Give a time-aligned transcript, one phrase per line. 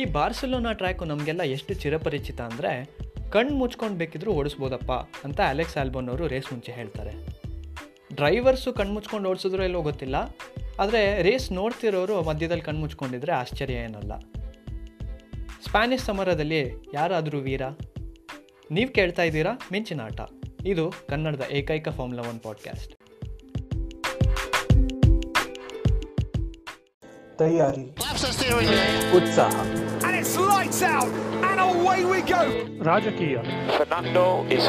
[0.00, 2.70] ಈ Barcelona track ನಮಗೆಲ್ಲ ಎಷ್ಟು ಚಿರಪರಿಚಿತ ಅಂದರೆ
[3.34, 4.92] ಕಣ್ಣು ಮುಚ್ಕೊಂಡು ಬೇಕಿದ್ರೂ ಓಡಿಸ್ಬೋದಪ್ಪ
[5.26, 7.12] ಅಂತ ಅಲೆಕ್ಸ್ ಆಲ್ಬೋನ್ ಅವರು ರೇಸ್ ಮುಂಚೆ ಹೇಳ್ತಾರೆ.
[8.18, 10.16] ಡ್ರೈವರ್ಸು ಕಣ್ಣು ಮುಚ್ಕೊಂಡು ಓಡಿಸಿದ್ರೋ ಎಲ್ಲೋ ಗೊತ್ತಿಲ್ಲ,
[10.82, 14.12] ಆದರೆ ರೇಸ್ ನೋಡ್ತಿರೋರು ಮಧ್ಯದಲ್ಲಿ ಕಣ್ಣು ಮುಚ್ಕೊಂಡಿದ್ರೆ ಆಶ್ಚರ್ಯ ಏನಲ್ಲ.
[15.66, 16.62] ಸ್ಪ್ಯಾನಿಷ್ ಸಮರದಲ್ಲಿ
[16.98, 17.62] ಯಾರಾದರೂ ವೀರ?
[18.76, 20.20] ನೀವು ಕೇಳ್ತಾ ಇದ್ದೀರಾ ಮಿಂಚಿನ ಆಟ.
[20.72, 22.92] ಇದು ಕನ್ನಡದ ಏಕೈಕ Formula One podcast.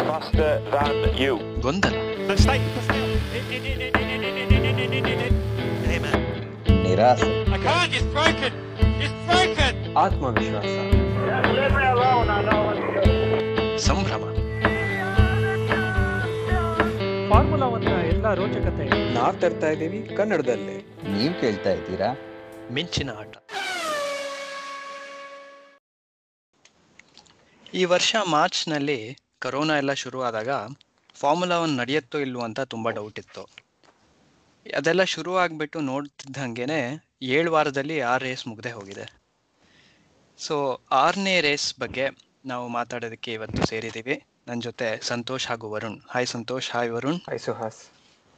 [0.07, 1.33] Faster than you.
[1.61, 1.95] ಗೊಂದಲ
[6.83, 7.29] ನಿರಾಸೆ
[9.93, 10.73] ಆತ್ಮವಿಶ್ವಾಸ
[13.87, 14.23] ಸಂಭ್ರಮ
[17.29, 19.13] ಫಾರ್ಮುಲಾ ಒನ್ನ ಎಲ್ಲ ರೋಚಕತೆ.
[19.13, 20.77] ನಾವ್ ತರ್ತಾ ಇದೀವಿ ಕನ್ನಡದಲ್ಲೇ.
[21.13, 22.09] ನೀವು ಕೇಳ್ತಾ ಇದ್ದೀರಾ?
[22.71, 23.37] ಮಿಂಚಿನ ಆಟ.
[27.73, 30.49] ಈ ವರ್ಷ ಮಾರ್ಚ್ನಲ್ಲಿ ಕರೋನಾ ಎಲ್ಲ ಶುರುವಾದಾಗ
[31.15, 33.49] ಫಾರ್ಮುಲಾ ಒನ್ ನಡೆಯುತ್ತೋ ಇಲ್ವೋ ಅಂತ ತುಂಬ ಡೌಟ್ ಇತ್ತು.
[34.77, 36.65] ಅದೆಲ್ಲ ಶುರು ಆಗಿಬಿಟ್ಟು ನೋಡ್ತಿದ್ದಂಗೆ
[37.21, 39.21] ಏಳು ವಾರದಲ್ಲಿ ಆರು ರೇಸ್ ಮುಗ್ದೆ ಹೋಗಿದೆ.
[40.37, 42.09] ಸೊ ಆರನೇ ರೇಸ್ ಬಗ್ಗೆ
[42.45, 44.23] ನಾವು ಮಾತಾಡೋದಕ್ಕೆ ಇವತ್ತು ಸೇರಿದ್ದೀವಿ.
[44.47, 45.99] ನನ್ನ ಜೊತೆ ಸಂತೋಷ್ ಹಾಗೂ Varun.
[46.09, 47.19] Hi Santosh hi Varun.
[47.27, 47.77] Hi Suhas.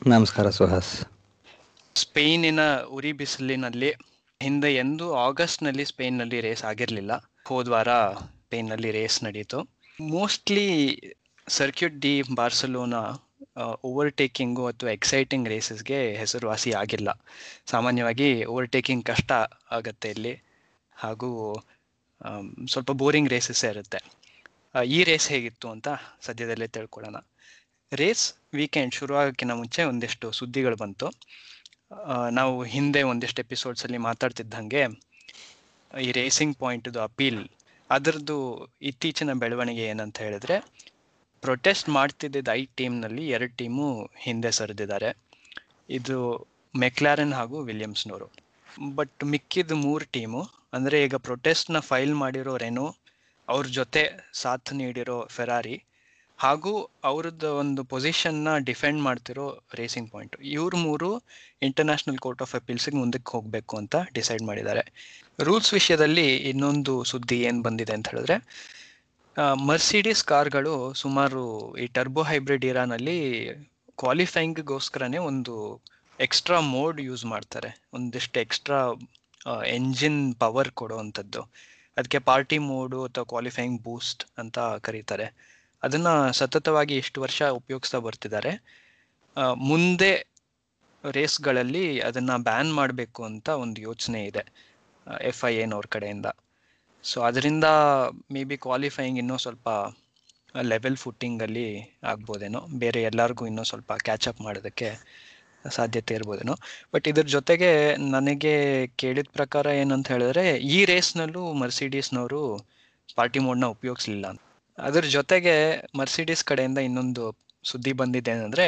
[0.08, 1.06] ನಮಸ್ಕಾರ ಸುಹಾಸ್.
[1.96, 3.94] ಸ್ಪೇನಿನ ಉರಿ ಬಿಸಿಲಿನಲ್ಲಿ
[4.46, 7.14] ಹಿಂದೆ ಎಂದು ಆಗಸ್ಟ್ನಲ್ಲಿ ಸ್ಪೇನ್ನಲ್ಲಿ ರೇಸ್ ಆಗಿರಲಿಲ್ಲ.
[7.48, 7.92] ಹೋದ ವಾರ
[8.46, 9.60] ಸ್ಪೇನ್ನಲ್ಲಿ ರೇಸ್ ನಡೀತು.
[10.02, 10.66] Mostly
[11.48, 13.02] circuit de Barcelona
[13.84, 17.10] overtaking ಅಥವಾ ಎಕ್ಸೈಟಿಂಗ್ ರೇಸಸ್ಗೆ ಹೆಸರುವಾಸಿ ಆಗಿಲ್ಲ.
[17.66, 19.32] ಸಾಮಾನ್ಯವಾಗಿ ಓವರ್ಟೇಕಿಂಗ್ ಕಷ್ಟ
[19.72, 20.34] ಆಗತ್ತೆ ಇಲ್ಲಿ.
[20.96, 21.30] ಹಾಗೂ
[22.70, 24.00] ಸ್ವಲ್ಪ ಬೋರಿಂಗ್ ರೇಸಸ್ಸೇ ಇರುತ್ತೆ.
[24.88, 25.88] ಈ ರೇಸ್ ಹೇಗಿತ್ತು ಅಂತ
[26.22, 27.18] ಸದ್ಯದಲ್ಲೇ ತಿಳ್ಕೊಳ್ಳೋಣ.
[27.92, 31.08] ರೇಸ್ ವೀಕೆಂಡ್ ಶುರು ಆಗೋಕ್ಕಿಂತ ಮುಂಚೆ ಒಂದಿಷ್ಟು ಸುದ್ದಿಗಳು ಬಂತು.
[32.32, 34.84] ನಾವು ಹಿಂದೆ ಒಂದಿಷ್ಟು ಎಪಿಸೋಡ್ಸಲ್ಲಿ ಮಾತಾಡ್ತಿದ್ದಂಗೆ,
[35.92, 37.42] ಈ ರೇಸಿಂಗ್ ಪಾಯಿಂಟ್ದು ಅಪೀಲ್
[37.90, 38.38] ಅದರದ್ದು
[38.82, 40.56] ಇತ್ತೀಚಿನ ಬೆಳವಣಿಗೆ ಏನಂತ ಹೇಳಿದ್ರೆ
[41.44, 43.86] ಪ್ರೊಟೆಸ್ಟ್ ಮಾಡ್ತಿದ್ದ ಐದು ಟೀಮ್ನಲ್ಲಿ ಎರಡು ಟೀಮು
[44.18, 45.10] ಹಿಂದೆ ಸರಿದಿದ್ದಾರೆ.
[45.90, 46.18] ಇದು
[46.74, 48.28] ಮೆಕ್ಲಾರನ್ ಹಾಗೂ ವಿಲಿಯಮ್ಸ್ನವರು
[48.96, 50.42] ಬಟ್ ಮಿಕ್ಕಿದ ಮೂರು ಟೀಮು
[50.74, 52.88] ಅಂದರೆ ಈಗ ಪ್ರೊಟೆಸ್ಟ್ನ ಫೈಲ್ ಮಾಡಿರೋ ರೆನೋ
[53.48, 55.76] ಅವ್ರ ಜೊತೆ ಸಾಥ್ ನೀಡಿರೋ ಫೆರಾರಿ
[56.40, 56.72] ಹಾಗೂ
[57.04, 61.10] ಅವ್ರದ್ದು ಒಂದು ಪೊಸಿಷನ್ನ ಡಿಫೆಂಡ್ ಮಾಡ್ತಿರೋ ರೇಸಿಂಗ್ ಪಾಯಿಂಟ್ ಇವ್ರ ಮೂರು
[61.62, 64.84] ಇಂಟರ್ನ್ಯಾಷನಲ್ ಕೋರ್ಟ್ ಆಫ್ ಅಪೀಲ್ಸ್ಗೆ ಮುಂದಕ್ಕೆ ಹೋಗಬೇಕು ಅಂತ ಡಿಸೈಡ್ ಮಾಡಿದ್ದಾರೆ.
[65.40, 68.38] ರೂಲ್ಸ್ ವಿಷಯದಲ್ಲಿ ಇನ್ನೊಂದು ಸುದ್ದಿ ಏನು ಬಂದಿದೆ ಅಂತ ಹೇಳಿದ್ರೆ
[69.70, 71.42] ಮರ್ಸಿಡಿಸ್ ಕಾರ್ಗಳು ಸುಮಾರು
[71.78, 73.18] ಈ ಟರ್ಬೋ ಹೈಬ್ರಿಡ್ ಇರಾನಲ್ಲಿ
[73.98, 75.56] ಕ್ವಾಲಿಫೈಯಿಂಗ್ಗೋಸ್ಕರನೇ ಒಂದು
[76.20, 77.70] ಎಕ್ಸ್ಟ್ರಾ ಮೋಡ್ ಯೂಸ್ ಮಾಡ್ತಾರೆ.
[77.94, 78.80] ಒಂದಿಷ್ಟು ಎಕ್ಸ್ಟ್ರಾ
[79.78, 81.42] ಎಂಜಿನ್ ಪವರ್ ಕೊಡುವಂಥದ್ದು
[81.98, 84.58] ಅದಕ್ಕೆ ಪಾರ್ಟಿ ಮೋಡು ಅಥವಾ ಕ್ವಾಲಿಫೈಯಿಂಗ್ ಬೂಸ್ಟ್ ಅಂತ
[84.88, 85.28] ಕರೀತಾರೆ.
[85.86, 88.52] ಅದನ್ನ ಸತತವಾಗಿ ಇಷ್ಟು ವರ್ಷ ಉಪಯೋಗಿಸ್ತಾ ಬರ್ತಿದ್ದಾರೆ.
[89.70, 90.12] ಮುಂದೆ
[91.12, 94.44] ರೇಸ್ಗಳಲ್ಲಿ ಅದನ್ನ ಬ್ಯಾನ್ ಮಾಡಬೇಕು ಅಂತ ಒಂದು ಯೋಚನೆ ಇದೆ,
[95.22, 96.26] ಎಫ್ ಐ ಎನವ್ರ ಕಡೆಯಿಂದ.
[97.04, 97.68] ಸೊ, ಅದರಿಂದ
[98.34, 99.70] ಮೇ ಬಿ ಕ್ವಾಲಿಫೈಯಿಂಗ್ ಇನ್ನೂ ಸ್ವಲ್ಪ
[100.62, 101.68] ಲೆವೆಲ್ ಫುಟ್ಟಿಂಗಲ್ಲಿ
[102.04, 104.90] ಆಗ್ಬೋದೇನೋ, ಬೇರೆ ಎಲ್ಲರಿಗೂ ಇನ್ನೂ ಸ್ವಲ್ಪ ಕ್ಯಾಚಪ್ ಮಾಡೋದಕ್ಕೆ
[105.70, 106.56] ಸಾಧ್ಯತೆ ಇರ್ಬೋದೇನೋ.
[106.94, 107.72] ಬಟ್ ಇದ್ರ ಜೊತೆಗೆ
[108.12, 108.56] ನನಗೆ
[108.88, 112.42] ಕೇಳಿದ ಪ್ರಕಾರ ಏನಂತ ಹೇಳಿದ್ರೆ, ಈ ರೇಸ್ನಲ್ಲೂ ಮರ್ಸಿಡೀಸ್ನವರು
[113.16, 114.45] ಪಾರ್ಟಿ ಮೋಡ್ನ ಉಪಯೋಗಿಸ್ಲಿಲ್ಲ ಅಂತ.
[114.78, 115.56] ಅದ್ರ ಜೊತೆಗೆ
[115.98, 117.26] ಮರ್ಸಿಡೀಸ್ ಕಡೆಯಿಂದ ಇನ್ನೊಂದು
[117.64, 118.66] ಸುದ್ದಿ ಬಂದಿದೆ ಏನಂದ್ರೆ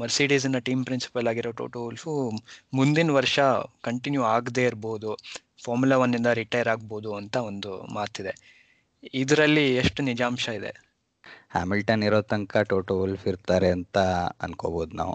[0.00, 2.12] ಮರ್ಸಿಡೀಸ್ನ ಟೀಮ್ ಪ್ರಿನ್ಸಿಪಲ್ ಆಗಿರೋ ಟೋಟೋ ಉಲ್ಫು
[2.74, 3.38] ಮುಂದಿನ ವರ್ಷ
[3.82, 5.10] ಕಂಟಿನ್ಯೂ ಆಗದೆ ಇರ್ಬೋದು
[5.64, 8.32] ಫಾರ್ಮುಲಾ ಒನ್ನಿಂದ ರಿಟೈರ್ ಆಗ್ಬೋದು ಅಂತ ಒಂದು ಮಾತಿದೆ.
[9.14, 10.72] ಇದರಲ್ಲಿ ಎಷ್ಟು ನಿಜಾಂಶ ಇದೆ?
[11.52, 13.96] ಹ್ಯಾಮಿಲ್ಟನ್ ಇರೋ ತನಕ ಟೋಟೋ ಉಲ್ಫ್ ಇರ್ತಾರೆ ಅಂತ
[14.40, 15.14] ಅನ್ಕೋಬಹುದು ನಾವು.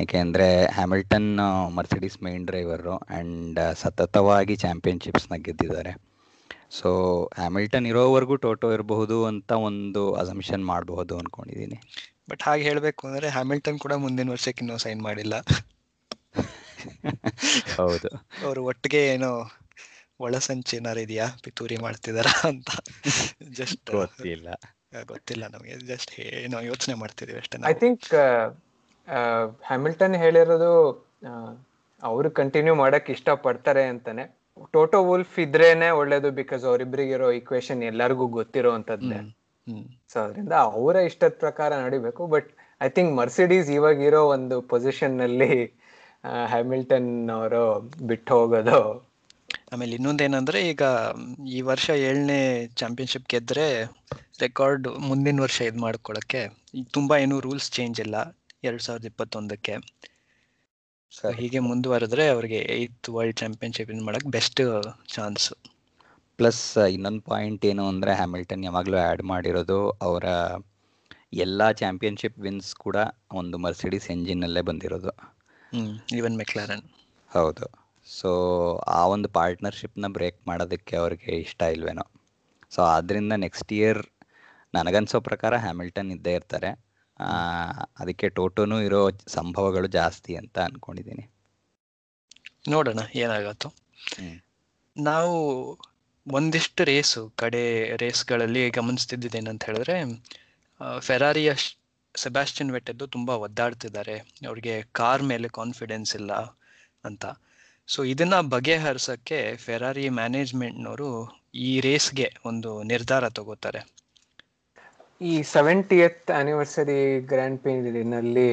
[0.00, 1.30] ಯಾಕೆಂದರೆ Hamilton
[1.76, 5.92] Mercedes main driver and ಸತತವಾಗಿ ಚಾಂಪಿಯನ್ಶಿಪ್ಸ್ನ ಗೆದ್ದಿದ್ದಾರೆ.
[6.74, 6.90] ಸೊ
[7.38, 11.78] ಹ್ಯಾಮಿಲ್ಟನ್ ಇರೋವರೆಗೂ ಟೋಟೋ ಇರಬಹುದು ಅಂತ ಒಂದು ಅಸಂಪ್ಷನ್ ಮಾಡಬಹುದು ಅನ್ಕೊಂಡಿದ್ದೀನಿ
[12.30, 15.34] ಬಟ್ ಹಾಗೆ ಹೇಳಬೇಕು ಅಂದ್ರೆ ಹ್ಯಾಮಿಲ್ಟನ್ ಕೂಡ ಮುಂದಿನ ವರ್ಷಕ್ಕೆ ಇನ್ನೂ ಸೈನ್ ಮಾಡಿಲ್ಲ.
[17.76, 18.10] ಹೌದು.
[18.44, 19.30] ಅವರು ಒಟ್ಟಿಗೆ ಏನು
[20.20, 21.26] ಒಳಸಂಚಿ ಏನಾರು ಇದೆಯಾ?
[21.44, 22.68] ಪಿತೂರಿ ಮಾಡ್ತಿದಾರ ಅಂತ.
[23.58, 24.48] ಜಸ್ಟ್ ಗೊತ್ತಿಲ್ಲ.
[25.06, 25.74] ಗೊತ್ತಿಲ್ಲ ನಮಗೆ.
[25.86, 26.12] ಜಸ್ಟ್
[26.42, 27.74] ಏನೋ ಯೋಚನೆ ಮಾಡ್ತಿದೀವಿ ಅಷ್ಟೇ ಐ.
[27.82, 28.06] ಥಿಂಕ್
[29.66, 30.70] ಹ್ಯಾಮಿಲ್ಟನ್ ಹೇಳಿರೋದು
[32.02, 34.24] ಅವರು ಕಂಟಿನ್ಯೂ ಮಾಡಕ್ ಇಷ್ಟ ಪಡ್ತಾರೆ ಅಂತಾನೆ.
[34.74, 39.18] ಟೋಟೋ ವುಲ್ಫ್ ಇದ್ರೇನೆ ಒಳ್ಳೇದು ಬಿಕಾಸ್ ಅವರಿಬ್ರಿಗಿರೋ ಇಕ್ವೇಶನ್ ಎಲ್ಲರಿಗೂ ಗೊತ್ತಿರೋ ಅಂತದ್ದೇ.
[40.12, 42.48] ಸೊ ಅದರಿಂದ ಅವರ ಇಷ್ಟದ ಪ್ರಕಾರ ನಡಿಬೇಕು ಬಟ್
[42.80, 45.50] ಐ ಥಿಂಕ್ ಮರ್ಸಿಡೀಸ್ ಇವಾಗ ಇರೋ ಒಂದು ಪೊಸಿಷನ್ನಲ್ಲಿ
[46.52, 47.62] ಹ್ಯಾಮಿಲ್ಟನ್ ಅವರು
[48.10, 48.78] ಬಿಟ್ಟು ಹೋಗೋದು.
[49.72, 50.82] ಆಮೇಲೆ ಇನ್ನೊಂದೇನಂದ್ರೆ ಈಗ
[51.56, 52.40] ಈ ವರ್ಷ ಏಳನೇ
[52.80, 53.66] ಚಾಂಪಿಯನ್ಶಿಪ್ ಗೆದ್ರೆ
[54.40, 56.42] ರೆಕಾರ್ಡ್ ಮುಂದಿನ ವರ್ಷ ಇದು ಮಾಡ್ಕೊಳ್ಳೋಕ್ಕೆ
[56.78, 58.16] ಈಗ ತುಂಬಾ ಏನು ರೂಲ್ಸ್ ಚೇಂಜ್ ಇಲ್ಲ
[58.68, 59.74] ಎರಡ್ ಸಾವಿರದ ಇಪ್ಪತ್ತೊಂದಕ್ಕೆ.
[61.14, 64.62] ಸೊ ಹೀಗೆ ಮುಂದುವರೆದ್ರೆ ಅವ್ರಿಗೆ ಏತ್ ವರ್ಲ್ಡ್ ಚಾಂಪಿಯನ್ಶಿಪ್ ಇನ್ ಮಾಡಕ್ ಬೆಸ್ಟ್
[65.06, 65.46] ಚಾನ್ಸ್
[66.38, 66.62] ಪ್ಲಸ್
[66.94, 70.24] ಇನ್ನೊಂದು ಪಾಯಿಂಟ್ ಏನು ಅಂದರೆ ಹ್ಯಾಮಿಲ್ಟನ್ ಯಾವಾಗಲೂ ಆ್ಯಡ್ ಮಾಡಿರೋದು ಅವರ
[71.44, 72.96] ಎಲ್ಲ ಚಾಂಪಿಯನ್ಶಿಪ್ ವಿನ್ಸ್ ಕೂಡ
[73.32, 75.12] ಒಂದು ಮರ್ಸಿಡೀಸ್ ಎಂಜಿನಲ್ಲೇ ಬಂದಿರೋದು.
[76.18, 76.84] ಈವನ್ ಮೆಕ್ಲಾರನ್
[77.30, 77.66] ಹೌದು.
[78.06, 78.30] ಸೊ
[78.98, 82.04] ಆ ಒಂದು ಪಾರ್ಟ್ನರ್ಶಿಪ್ನ ಬ್ರೇಕ್ ಮಾಡೋದಕ್ಕೆ ಅವ್ರಿಗೆ ಇಷ್ಟ ಇಲ್ವೇನೋ.
[82.74, 84.02] ಸೊ ಆದ್ದರಿಂದ ನೆಕ್ಸ್ಟ್ ಇಯರ್
[84.74, 86.70] ನನಗನ್ಸೋ ಪ್ರಕಾರ ಹ್ಯಾಮಿಲ್ಟನ್ ಇದ್ದೇ ಇರ್ತಾರೆ.
[87.98, 91.30] ಅದಕ್ಕೆ ಟೋಟೋನು ಇರೋ ಸಂಭವಗಳು ಜಾಸ್ತಿ ಅಂತ ಅನ್ಕೊಂಡಿದ್ದೀನಿ.
[92.68, 93.72] ನೋಡೋಣ ಏನಾಗತ್ತೋ.
[94.96, 95.36] ನಾವು
[96.26, 99.96] ಒಂದಿಷ್ಟು ರೇಸು ಕಡೆ ರೇಸ್ಗಳಲ್ಲಿ ಗಮನಿಸ್ತಿದ್ದೇನಂತ ಹೇಳಿದ್ರೆ
[100.98, 101.54] ಫೆರಾರಿಯ
[102.16, 104.16] ಸೆಬಾಸ್ಟಿನ್ ವೆಟ್ಟದ್ದು ವೆಟ್ಟೆದ್ದು ತುಂಬಾ ಒದ್ದಾಡ್ತಿದ್ದಾರೆ.
[104.46, 106.32] ಅವ್ರಿಗೆ ಕಾರ್ ಮೇಲೆ ಕಾನ್ಫಿಡೆನ್ಸ್ ಇಲ್ಲ
[107.04, 107.24] ಅಂತ.
[107.86, 111.08] ಸೊ ಇದನ್ನ ಬಗೆಹರಿಸಕ್ಕೆ ಫೆರಾರಿ ಮ್ಯಾನೇಜ್ಮೆಂಟ್ನವರು
[111.54, 113.80] ಈ ರೇಸ್ಗೆ ಒಂದು ನಿರ್ಧಾರ ತಗೋತಾರೆ.
[115.20, 117.00] ಈ ಸೆವೆಂಟಿಯತ್ ಆನಿವರ್ಸರಿ
[117.30, 118.50] ಗ್ರ್ಯಾಂಡ್ ಪಿನಲ್ಲಿ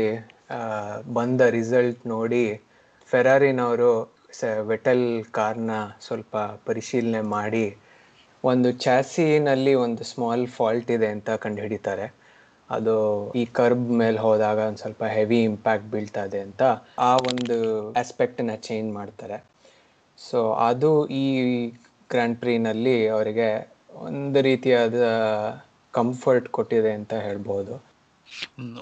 [1.14, 2.44] ಬಂದ ರಿಸಲ್ಟ್ ನೋಡಿ
[3.10, 3.94] ಫೆರಾರಿನವರು
[4.72, 5.72] ವೆಟಲ್ ಕಾರ್ನ
[6.06, 6.36] ಸ್ವಲ್ಪ
[6.68, 7.66] ಪರಿಶೀಲನೆ ಮಾಡಿ
[8.44, 12.06] ಒಂದು ಚಾಸಿನಲ್ಲಿ ಒಂದು ಸ್ಮಾಲ್ ಫಾಲ್ಟ್ ಇದೆ ಅಂತ ಕಂಡುಹಿಡಿತಾರೆ.
[12.70, 12.96] ಅದು
[13.42, 16.62] ಈ ಕರ್ಬ್ ಮೇಲೆ ಹೋದಾಗ ಒಂದು ಸ್ವಲ್ಪ ಹೆವಿ ಇಂಪ್ಯಾಕ್ಟ್ ಬೀಳ್ತಾ ಇದೆ ಅಂತ
[17.10, 17.58] ಆ ಒಂದು
[18.02, 19.38] ಆಸ್ಪೆಕ್ಟನ್ನ ಚೇಂಜ್ ಮಾಡ್ತಾರೆ.
[20.20, 20.92] ಸೊ ಅದು
[21.24, 21.26] ಈ
[22.10, 23.50] ಗ್ರ್ಯಾಂಡ್ ಪ್ರೀನಲ್ಲಿ ಅವರಿಗೆ
[24.10, 24.96] ಒಂದು ರೀತಿಯಾದ
[25.94, 27.74] ಕಂಫರ್ಟ್ ಕೊಟ್ಟಿದೆ ಅಂತ ಹೇಳ್ಬೋದು.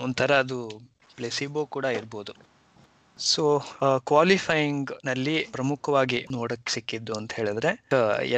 [0.04, 0.60] ಒಂಥರ ಅದು
[1.18, 2.34] ಪ್ಲೆಸಿಬೋ ಕೂಡ ಇರ್ಬೋದು.
[3.20, 3.44] ಸೊ
[4.10, 7.72] ಕ್ವಾಲಿಫೈಯಿಂಗ್ನಲ್ಲಿ ಪ್ರಮುಖವಾಗಿ ನೋಡಕ್ ಸಿಕ್ಕಿದ್ದು ಅಂತ ಹೇಳಿದ್ರೆ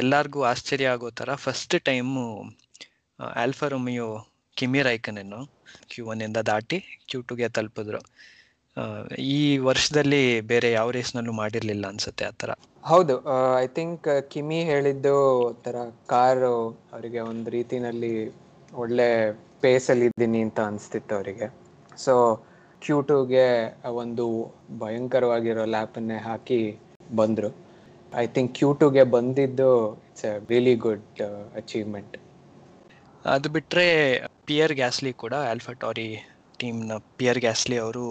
[0.00, 2.24] ಎಲ್ಲಾರ್ಗೂ ಆಶ್ಚರ್ಯ ಆಗೋ ತರ first time
[3.44, 4.08] Alfa Romeo
[4.56, 5.40] Kimi ರೈಕನನ್ನು
[5.92, 6.78] Q one ಇಂದ ದಾಟಿ
[7.08, 8.00] ಕ್ಯೂ ಟುಗೆ ತಲುಪಿದ್ರು.
[9.32, 12.50] ಈ ವರ್ಷದಲ್ಲಿ ಬೇರೆ ಯಾವ ರೇಸ್ನಲ್ಲೂ ಮಾಡಿರ್ಲಿಲ್ಲ ಅನ್ಸುತ್ತೆ ಆ ತರ
[12.84, 13.14] ಹೌದು
[13.62, 15.16] ಐ ಥಿಂಕ್ ಕಿಮಿ ಹೇಳಿದ್ದು
[15.64, 15.76] ತರ
[16.12, 16.54] ಕಾರು
[16.92, 18.12] ಅವರಿಗೆ ಒಂದು ರೀತಿನಲ್ಲಿ
[18.82, 19.08] ಒಳ್ಳೆ
[19.60, 21.46] ಪೇಸಲ್ಲಿ ಇದ್ದೀನಿ ಅಂತ ಅನಿಸ್ತಿತ್ತು ಅವರಿಗೆ.
[22.04, 22.14] ಸೊ
[22.82, 23.46] ಕ್ಯೂ ಟೂಗೆ
[24.02, 24.24] ಒಂದು
[24.78, 26.60] ಭಯಂಕರವಾಗಿರೋ ಲ್ಯಾಪನ್ನೇ ಹಾಕಿ
[27.16, 27.50] ಬಂದರು.
[28.22, 29.70] ಐ ಥಿಂಕ್ ಕ್ಯೂ ಟೂಗೆ ಬಂದಿದ್ದು
[30.08, 31.22] it's a really good
[31.56, 32.16] achievement
[33.24, 33.86] ಅದು ಬಿಟ್ಟರೆ
[34.44, 36.06] ಪಿಯರ್ ಗ್ಯಾಸ್ಲಿ ಕೂಡ ಆಲ್ಫಾ ಟಾರಿ
[36.58, 38.04] ಟೀಮ್ನ ಪಿಯರ್ ಗ್ಯಾಸ್ಲಿ ಅವರು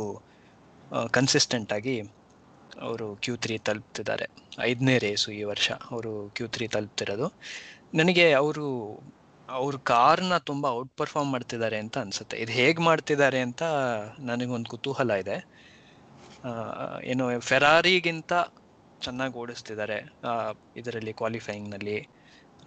[1.17, 1.97] ಕನ್ಸಿಸ್ಟೆಂಟ್ ಆಗಿ
[2.81, 4.25] ಅವರು ಕ್ಯೂ ತ್ರೀ ತಲುಪ್ತಿದ್ದಾರೆ.
[4.61, 7.27] ಐದನೇ ರೇಸು ಈ ವರ್ಷ ಅವರು ಕ್ಯೂ ತ್ರೀ ತಲುಪ್ತಿರೋದು.
[7.93, 8.67] ನನಗೆ ಅವರು
[9.51, 12.37] ಅವ್ರ ಕಾರ್ನ ತುಂಬಾ ಔಟ್ ಪರ್ಫಾರ್ಮ್ ಮಾಡ್ತಿದ್ದಾರೆ ಅಂತ ಅನ್ಸುತ್ತೆ.
[12.37, 13.63] ಇದು ಹೇಗೆ ಮಾಡ್ತಿದ್ದಾರೆ ಅಂತ
[14.19, 15.47] ನನಗೊಂದು ಕುತೂಹಲ ಇದೆ.
[17.03, 18.33] ಏನು ಫೆರಾರಿಗಿಂತ
[19.01, 20.13] ಚೆನ್ನಾಗಿ ಓಡಿಸ್ತಿದ್ದಾರೆ
[20.75, 22.07] ಇದರಲ್ಲಿ ಕ್ವಾಲಿಫೈಯಿಂಗ್ನಲ್ಲಿ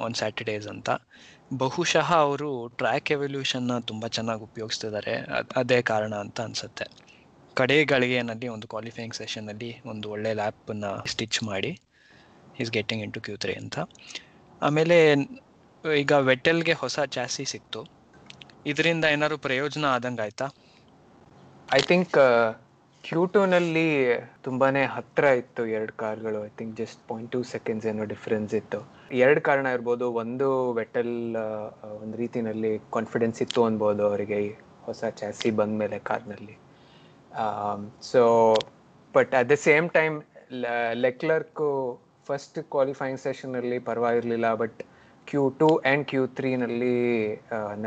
[0.04, 0.90] ಆನ್ ಸ್ಯಾಟರ್ಡೇಸ್ ಅಂತ.
[1.58, 5.16] ಬಹುಶಃ ಅವರು ಟ್ರ್ಯಾಕ್ ಎವಲ್ಯೂಷನ್ನ ತುಂಬಾ ಚೆನ್ನಾಗಿ ಉಪಯೋಗಿಸ್ತಿದ್ದಾರೆ.
[5.16, 6.84] ಅದ್- ಅದೇ ಕಾರಣ ಅಂತ ಅನ್ಸುತ್ತೆ.
[7.54, 11.80] ಕಡೆ ಗಳಿಗೆನಲ್ಲಿ ಒಂದು ಕ್ವಾಲಿಫೈಯಿಂಗ್ ಸೆಷನ್ ಅಲ್ಲಿ ಒಂದು ಒಳ್ಳೆ ಲ್ಯಾಪ್ ಸ್ಟಿಚ್ ಮಾಡಿ
[12.60, 13.78] is getting into Q three ಅಂತ.
[14.62, 15.14] ಆಮೇಲೆ
[15.84, 17.80] ಈಗ ವೆಟೆಲ್ಗೆ ಹೊಸ ಚಾಸಿ ಸಿಕ್ತು.
[18.70, 20.46] ಇದರಿಂದ ಏನಾದ್ರು ಪ್ರಯೋಜನ ಆದಂಗೆ ಆಯ್ತಾ?
[21.68, 22.14] ಐ ಥಿಂಕ್
[23.04, 23.86] ಕ್ಯೂ ಟೂನಲ್ಲಿ
[24.44, 26.38] ತುಂಬಾನೇ ಹತ್ರ ಇತ್ತು ಎರಡು ಕಾರ್ಗಳು.
[26.48, 28.80] I think just point two seconds ಏನೋ ಡಿಫ್ರೆನ್ಸ್ ಇತ್ತು.
[29.24, 30.06] ಎರಡು ಕಾರಣ ಇರ್ಬೋದು.
[30.22, 30.48] ಒಂದು
[30.80, 31.14] ವೆಟಲ್
[32.02, 34.40] ಒಂದು ರೀತಿನಲ್ಲಿ ಕಾನ್ಫಿಡೆನ್ಸ್ ಇತ್ತು ಅನ್ಬೋದು ಅವರಿಗೆ
[34.88, 36.56] ಹೊಸ ಚಾಸಿ ಬಂದ ಮೇಲೆ ಕಾರ್ನಲ್ಲಿ
[38.12, 38.22] so
[39.14, 40.16] but at the same time
[41.06, 41.68] Leclerc
[42.28, 44.48] first qualifying ಸೆಷನಲ್ಲಿ ಪರವಾಗಿರಲಿಲ್ಲ.
[44.62, 44.80] But
[45.28, 46.94] Q two and Q ತ್ರೀನಲ್ಲಿ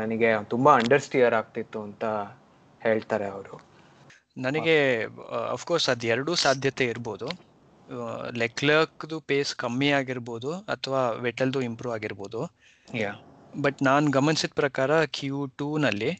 [0.00, 2.04] ನನಗೆ ತುಂಬ ಅಂಡರ್ಸ್ಟಿಯರ್ ಆಗ್ತಿತ್ತು ಅಂತ
[2.80, 3.56] ಹೇಳ್ತಾರೆ ಅವರು.
[4.46, 4.76] ನನಗೆ
[5.56, 7.28] ಅಫ್ಕೋರ್ಸ್ ಅದು ಎರಡೂ ಸಾಧ್ಯತೆ ಇರ್ಬೋದು.
[8.42, 12.40] ಲೆಕ್ಲರ್ಕ್ದು ಪೇಸ್ ಕಮ್ಮಿ ಆಗಿರ್ಬೋದು ಅಥವಾ ವೆಟಲ್ದು ಇಂಪ್ರೂವ್ ಆಗಿರ್ಬೋದು.
[13.64, 16.10] ಬಟ್ ನಾನು ಗಮನಿಸಿದ ಪ್ರಕಾರ ಕ್ಯೂ ಟೂನಲ್ಲಿ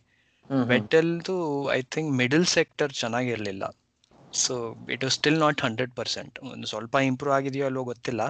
[0.72, 1.36] ವೆಟಲ್ದು
[1.78, 3.64] ಐ ಥಿಂಕ್ ಮಿಡಲ್ ಸೆಕ್ಟರ್ ಚೆನ್ನಾಗಿರಲಿಲ್ಲ.
[4.42, 4.54] So
[4.94, 8.22] it was still not hundred percent ಒಂದು ಸ್ವಲ್ಪ ಇಂಪ್ರೂವ್ ಆಗಿದೆಯೋ ಅಲ್ಲೋ ಗೊತ್ತಿಲ್ಲ.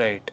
[0.00, 0.30] ರೈಟ್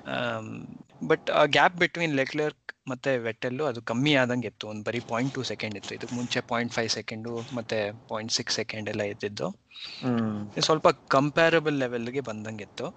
[1.02, 2.58] ಬಟ್ ಆ ಗ್ಯಾಪ್ ಬಿಟ್ವೀನ್ ಲೆಕ್ಲರ್ಕ್
[2.92, 4.66] ಮತ್ತೆ ವೆಟ್ಟೆಲ್ಲು ಅದು ಕಮ್ಮಿ ಆದಂಗೆ ಇತ್ತು.
[4.72, 5.92] ಒಂದು ಬರೀ ಪಾಯಿಂಟ್ ಟೂ ಸೆಕೆಂಡ್ ಇತ್ತು.
[5.98, 7.78] ಇದಕ್ಕೆ ಮುಂಚೆ ಪಾಯಿಂಟ್ ಫೈವ್ ಸೆಕೆಂಡು ಮತ್ತೆ
[8.12, 9.48] ಪಾಯಿಂಟ್ ಸಿಕ್ಸ್ ಸೆಕೆಂಡ್ ಎಲ್ಲ ಇದ್ದಿದ್ದು.
[10.56, 12.88] ಇದು ಸ್ವಲ್ಪ ಕಂಪ್ಯಾರಬಲ್ ಲೆವೆಲ್ಗೆ ಬಂದಂಗೆ ಇತ್ತು.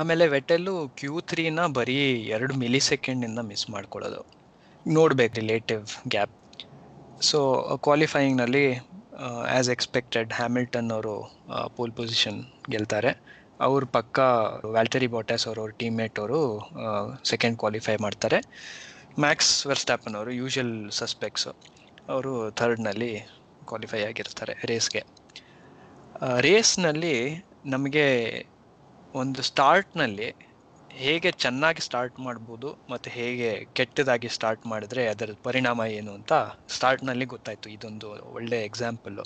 [0.00, 1.96] ಆಮೇಲೆ ವೆಟ್ಟೆಲ್ಲು ಕ್ಯೂ ತ್ರೀನ ಬರೀ
[2.34, 4.20] ಎರಡು ಮಿಲಿ ಸೆಕೆಂಡಿಂದ ಮಿಸ್ ಮಾಡ್ಕೊಳ್ಳೋದು.
[4.86, 5.84] ನೋಡ್ಬೇಕು ರಿಲೇಟಿವ್
[6.14, 6.34] ಗ್ಯಾಪ್
[7.20, 7.38] ಸೊ
[7.86, 8.66] ಕ್ವಾಲಿಫೈಯಿಂಗ್ನಲ್ಲಿ
[9.54, 11.14] ಆ್ಯಸ್ ಎಕ್ಸ್ಪೆಕ್ಟೆಡ್ ಹ್ಯಾಮಿಲ್ಟನ್ ಅವರು
[11.76, 12.38] ಪೋಲ್ ಪೊಸಿಷನ್
[12.74, 13.10] ಗೆಲ್ತಾರೆ.
[13.60, 14.18] ಅವ್ರ ಪಕ್ಕ
[14.74, 16.40] ವ್ಯಾಲ್ಟರಿ ಬಾಟಸ್ ಅವರು ಅವ್ರ ಟೀಮ್ಮೇಟ್ ಅವರು
[17.30, 18.38] ಸೆಕೆಂಡ್ ಕ್ವಾಲಿಫೈ ಮಾಡ್ತಾರೆ.
[19.24, 21.48] ಮ್ಯಾಕ್ಸ್ ವೆರ್ಸ್ಟ್ಯಾಪನ್ ಅವರು ಯೂಶಲ್ ಸಸ್ಪೆಕ್ಟ್ಸ್
[22.14, 23.12] ಅವರು ಥರ್ಡ್ನಲ್ಲಿ
[23.70, 25.02] ಕ್ವಾಲಿಫೈ ಆಗಿರ್ತಾರೆ ರೇಸ್ಗೆ
[26.46, 27.16] ರೇಸ್ನಲ್ಲಿ
[27.74, 28.06] ನಮಗೆ
[29.14, 30.28] ಒಂದು ಸ್ಟಾರ್ಟ್ನಲ್ಲಿ
[30.90, 36.32] ಹೇಗೆ ಚೆನ್ನಾಗಿ ಸ್ಟಾರ್ಟ್ ಮಾಡ್ಬೋದು ಮತ್ತು ಹೇಗೆ ಕೆಟ್ಟದಾಗಿ ಸ್ಟಾರ್ಟ್ ಮಾಡಿದ್ರೆ ಅದರ ಪರಿಣಾಮ ಏನು ಅಂತ
[36.76, 37.68] ಸ್ಟಾರ್ಟ್ನಲ್ಲಿ ಗೊತ್ತಾಯಿತು.
[37.76, 39.24] ಇದೊಂದು ಒಳ್ಳೆ ಎಕ್ಸಾಂಪಲ್ಲು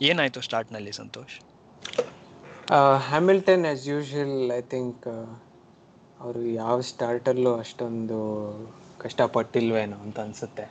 [0.00, 1.36] ಏನಾಯಿತು ಸ್ಟಾರ್ಟ್ನಲ್ಲಿ Santosh?
[3.08, 5.04] Hamilton as usual I think
[6.20, 8.18] ಅವರು ಯಾವ ಸ್ಟಾರ್ಟಲ್ಲೂ ಅಷ್ಟೊಂದು
[9.02, 10.64] ಕಷ್ಟಪಟ್ಟಿಲ್ವೇನೋ ಅಂತ ಅನಿಸುತ್ತೆ.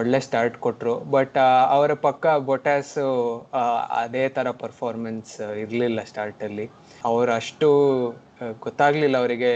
[0.00, 1.38] ಒಳ್ಳೆ ಸ್ಟಾರ್ಟ್ ಕೊಟ್ಟರು ಬಟ್
[1.76, 3.06] ಅವರ ಪಕ್ಕ ಬೊಟ್ಯಾಸು
[4.02, 5.32] ಅದೇ ಥರ ಪರ್ಫಾರ್ಮೆನ್ಸ್
[5.62, 6.66] ಇರಲಿಲ್ಲ ಸ್ಟಾರ್ಟಲ್ಲಿ
[7.04, 7.68] ಅವರು ಅಷ್ಟು
[8.66, 9.52] ಗೊತ್ತಾಗ್ಲಿಲ್ಲ ಅವರಿಗೆ.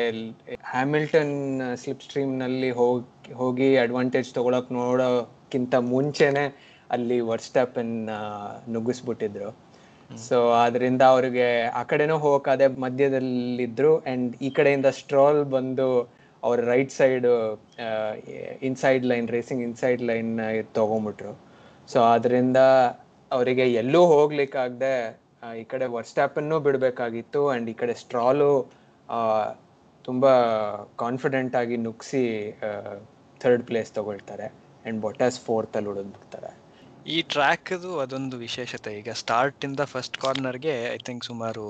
[0.74, 1.34] ಹ್ಯಾಮಿಲ್ಟನ್
[1.82, 6.44] ಸ್ಲಿಪ್ ಸ್ಟ್ರೀಮ್ನಲ್ಲಿ ಹೋಗಿ ಹೋಗಿ ಅಡ್ವಾಂಟೇಜ್ ತಗೊಳಕ್ ನೋಡೋಕ್ಕಿಂತ ಮುಂಚೆನೆ
[6.90, 7.94] ಅಲ್ಲಿ ವರ್ಸ್ಟ್ಯಾಪನ್
[8.74, 9.48] ನುಗ್ಗಿಸ್ಬಿಟ್ಟಿದ್ರು.
[10.10, 11.46] ಸೊ ಅದರಿಂದ ಅವ್ರಿಗೆ
[11.80, 15.88] ಆ ಕಡೆನೂ ಹೋಗಕ್ಕಾದೆ ಮಧ್ಯದಲ್ಲಿದ್ರು ಅಂಡ್ ಈ ಕಡೆಯಿಂದ ಸ್ಟ್ರಾಲ್ ಬಂದು
[16.42, 17.26] ಅವ್ರ right side
[18.68, 20.32] inside line racing inside line
[20.78, 21.32] ತಗೊಂಬಿಟ್ರು.
[21.92, 22.60] So ಅದರಿಂದ
[23.30, 24.94] ಅವರಿಗೆ ಎಲ್ಲೂ ಹೋಗ್ಲಿಕ್ಕಾಗದೆ
[25.60, 28.52] ಈ ಕಡೆ ವರ್ಸ್ಟ್ಯಾಪನ್ನು ಬಿಡಬೇಕಾಗಿತ್ತು ಆ್ಯಂಡ್ ಈ ಕಡೆ ಸ್ಟ್ರಾಲು
[30.04, 30.26] ತುಂಬ
[31.04, 32.24] ಕಾನ್ಫಿಡೆಂಟ್ ಆಗಿ ನುಗ್ಸಿ
[33.40, 36.50] ಥರ್ಡ್ ಪ್ಲೇಸ್ ತಗೊಳ್ತಾರೆ ಆ್ಯಂಡ್ ಬೊಟಾಸ್ ಫೋರ್ತಲ್ಲಿ ಉಳಿದ್ಬಿಡ್ತಾರೆ.
[37.14, 38.90] ಈ ಟ್ರ್ಯಾಕ್ದು ಅದೊಂದು ವಿಶೇಷತೆ.
[39.00, 41.64] ಈಗ ಸ್ಟಾರ್ಟ್ ಇಂದ ಫಸ್ಟ್ ಕಾರ್ನರ್ಗೆ ಐ ಥಿಂಕ್ ಸುಮಾರು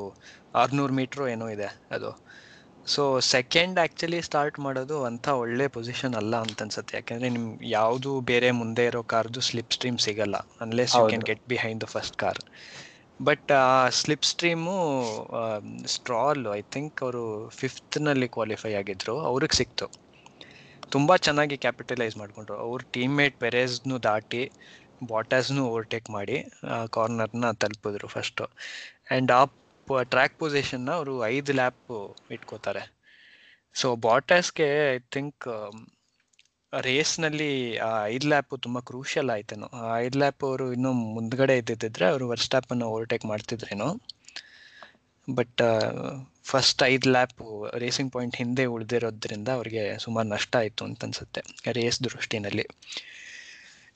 [0.61, 2.11] ಆರ್ನೂರು ಮೀಟ್ರು ಏನೋ ಇದೆ ಅದು.
[2.87, 3.03] ಸೊ
[3.35, 6.95] ಸೆಕೆಂಡ್ ಆ್ಯಕ್ಚುಲಿ ಸ್ಟಾರ್ಟ್ ಮಾಡೋದು ಅಂಥ ಒಳ್ಳೆ ಪೊಸಿಷನ್ ಅಲ್ಲ ಅಂತ ಅನ್ಸುತ್ತೆ.
[6.99, 11.83] ಯಾಕೆಂದರೆ ನಿಮ್ಗೆ ಯಾವುದು ಬೇರೆ ಮುಂದೆ ಇರೋ ಕಾರ್ದು ಸ್ಲಿಪ್ ಸ್ಟ್ರೀಮ್ ಸಿಗಲ್ಲ unless you can get behind
[11.85, 12.41] the first car
[13.21, 13.67] but ಆ
[14.01, 14.77] slipstream
[15.97, 17.23] Stroll I think ಅವರು
[17.61, 19.15] ಫಿಫ್ತ್ನಲ್ಲಿ ಕ್ವಾಲಿಫೈ ಆಗಿದ್ರು.
[19.31, 19.87] ಅವ್ರಿಗೆ ಸಿಕ್ತು.
[20.95, 22.57] ತುಂಬ ಚೆನ್ನಾಗಿ ಕ್ಯಾಪಿಟಲೈಸ್ ಮಾಡಿಕೊಂಡ್ರು.
[22.67, 24.43] ಅವ್ರ ಟೀಮ್ಮೇಟ್ ಪೆರೇಸ್ನು ದಾಟಿ
[25.05, 26.37] ಬಾಟಾಸ್ನು ಓವರ್ಟೇಕ್ ಮಾಡಿ
[26.91, 29.41] ಕಾರ್ನರ್ನ ತಲುಪಿದ್ರು ಫಸ್ಟು ಆ್ಯಂಡ್ ಆ
[30.03, 31.93] ಟ್ರ್ಯಾಕ್ ಪೊಸಿಷನ್ನ ಅವರು ಐದು ಲ್ಯಾಪ್
[32.31, 32.83] ಇಟ್ಕೋತಾರೆ.
[33.75, 35.45] ಸೊ ಬಾಟಾಸ್ಗೆ ಐ ಥಿಂಕ್
[36.73, 39.67] ರೇಸ್ನಲ್ಲಿ ಆ, ಐದು ಲ್ಯಾಪ್ ತುಂಬ ಕ್ರೂಷಿಯಲ್ ಆಯ್ತೇನೋ.
[39.67, 43.89] ಆ ಐದು ಲ್ಯಾಪ್ ಅವರು ಇನ್ನೂ ಮುಂದ್ಗಡೆ ಇದ್ದಿದ್ದಿದ್ರೆ ಅವರು ವರ್ಸ್ಟಾಪನ್ನು ಓವರ್ಟೇಕ್ ಮಾಡ್ತಿದ್ರೇನೋ.
[45.29, 45.63] ಬಟ್
[46.45, 47.41] ಫಸ್ಟ್ ಐದು ಲ್ಯಾಪ್
[47.75, 52.67] ರೇಸಿಂಗ್ ಪಾಯಿಂಟ್ ಹಿಂದೆ ಉಳಿದಿರೋದ್ರಿಂದ ಅವ್ರಿಗೆ ಸುಮಾರು ನಷ್ಟ ಆಯಿತು ಅಂತ ಅನ್ಸುತ್ತೆ ರೇಸ್ ದೃಷ್ಟಿನಲ್ಲಿ.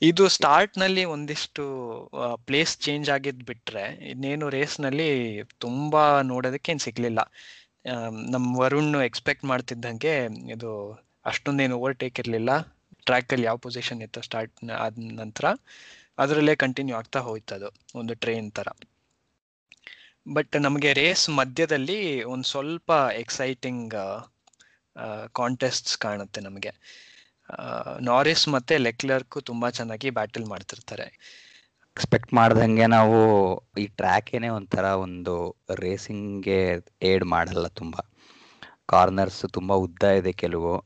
[0.03, 1.65] ಇದು ಸ್ಟಾರ್ಟ್ನಲ್ಲಿ ಒಂದಿಷ್ಟು
[2.45, 5.09] ಪ್ಲೇಸ್ ಚೇಂಜ್ ಆಗಿದ್ ಬಿಟ್ರೆ, ಇನ್ನೇನು ರೇಸ್ನಲ್ಲಿ
[5.59, 7.21] ತುಂಬಾ ನೋಡೋದಕ್ಕೆ ಏನ್ ಸಿಗ್ಲಿಲ್ಲ.
[8.31, 10.15] ನಮ್ಮ ವರುಣ್ ಎಕ್ಸ್ಪೆಕ್ಟ್ ಮಾಡ್ತಿದ್ದಂಗೆ
[10.53, 10.71] ಇದು
[11.27, 12.51] ಅಷ್ಟೊಂದೇನು ಓವರ್ಟೇಕ್ ಇರಲಿಲ್ಲ.
[13.07, 15.47] ಟ್ರ್ಯಾಕಲ್ಲಿ ಯಾವ ಪೊಸಿಷನ್ ಇತ್ತು ಸ್ಟಾರ್ಟ್ ಆದ ನಂತರ
[16.19, 18.69] ಅದರಲ್ಲೇ ಕಂಟಿನ್ಯೂ ಆಗ್ತಾ ಹೋಯ್ತು ಅದು ಒಂದು ಟ್ರೈನ್ ತರ.
[20.27, 23.95] ಬಟ್ ನಮಗೆ ರೇಸ್ ಮಧ್ಯದಲ್ಲಿ ಒಂದು ಸ್ವಲ್ಪ ಎಕ್ಸೈಟಿಂಗ್
[25.33, 26.73] ಕಾಂಟೆಸ್ಟ್ಸ್ ಕಾಣುತ್ತೆ ನಮಗೆ.
[28.01, 31.03] ನಾರಿಸ್ ಮತ್ತೆ ಲೆಕ್ಲರ್ಕ್ ತುಂಬಾ ಚೆನ್ನಾಗಿ ಬ್ಯಾಟಲ್ ಮಾಡ್ತಿರ್ತಾರೆ.
[31.91, 33.19] ಎಕ್ಸ್ಪೆಕ್ಟ್ ಮಾಡ್ದಂಗೆ ನಾವು
[33.79, 37.95] ಈ ಟ್ರ್ಯಾಕೇನೆ ಒಂಥರ ಒಂದು ರೇಸಿಂಗ್ಗೆ ಏಡ್ ಮಾಡಲ್ಲ ತುಂಬ.
[38.87, 40.85] ಕಾರ್ನರ್ಸ್ ತುಂಬ ಉದ್ದ ಇದೆ ಕೆಲವು.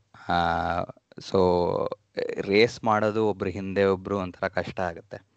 [1.21, 1.39] ಸೊ,
[2.41, 5.35] ರೇಸ್ ಮಾಡೋದು ಒಬ್ರು ಹಿಂದೆ ಒಬ್ರು ಒಂಥರ ಕಷ್ಟ ಆಗುತ್ತೆ.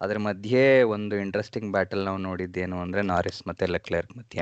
[0.00, 4.40] ಅದ್ರ ಮಧ್ಯೆ ಒಂದು ಇಂಟ್ರೆಸ್ಟಿಂಗ್ ಬ್ಯಾಟಲ್ ನಾವು ನೋಡಿದ್ದೇನು ಅಂದರೆ ನಾರಿಸ್ ಮತ್ತು ಲೆಕ್ಲೇರ್ಕ್ ಮಧ್ಯೆ.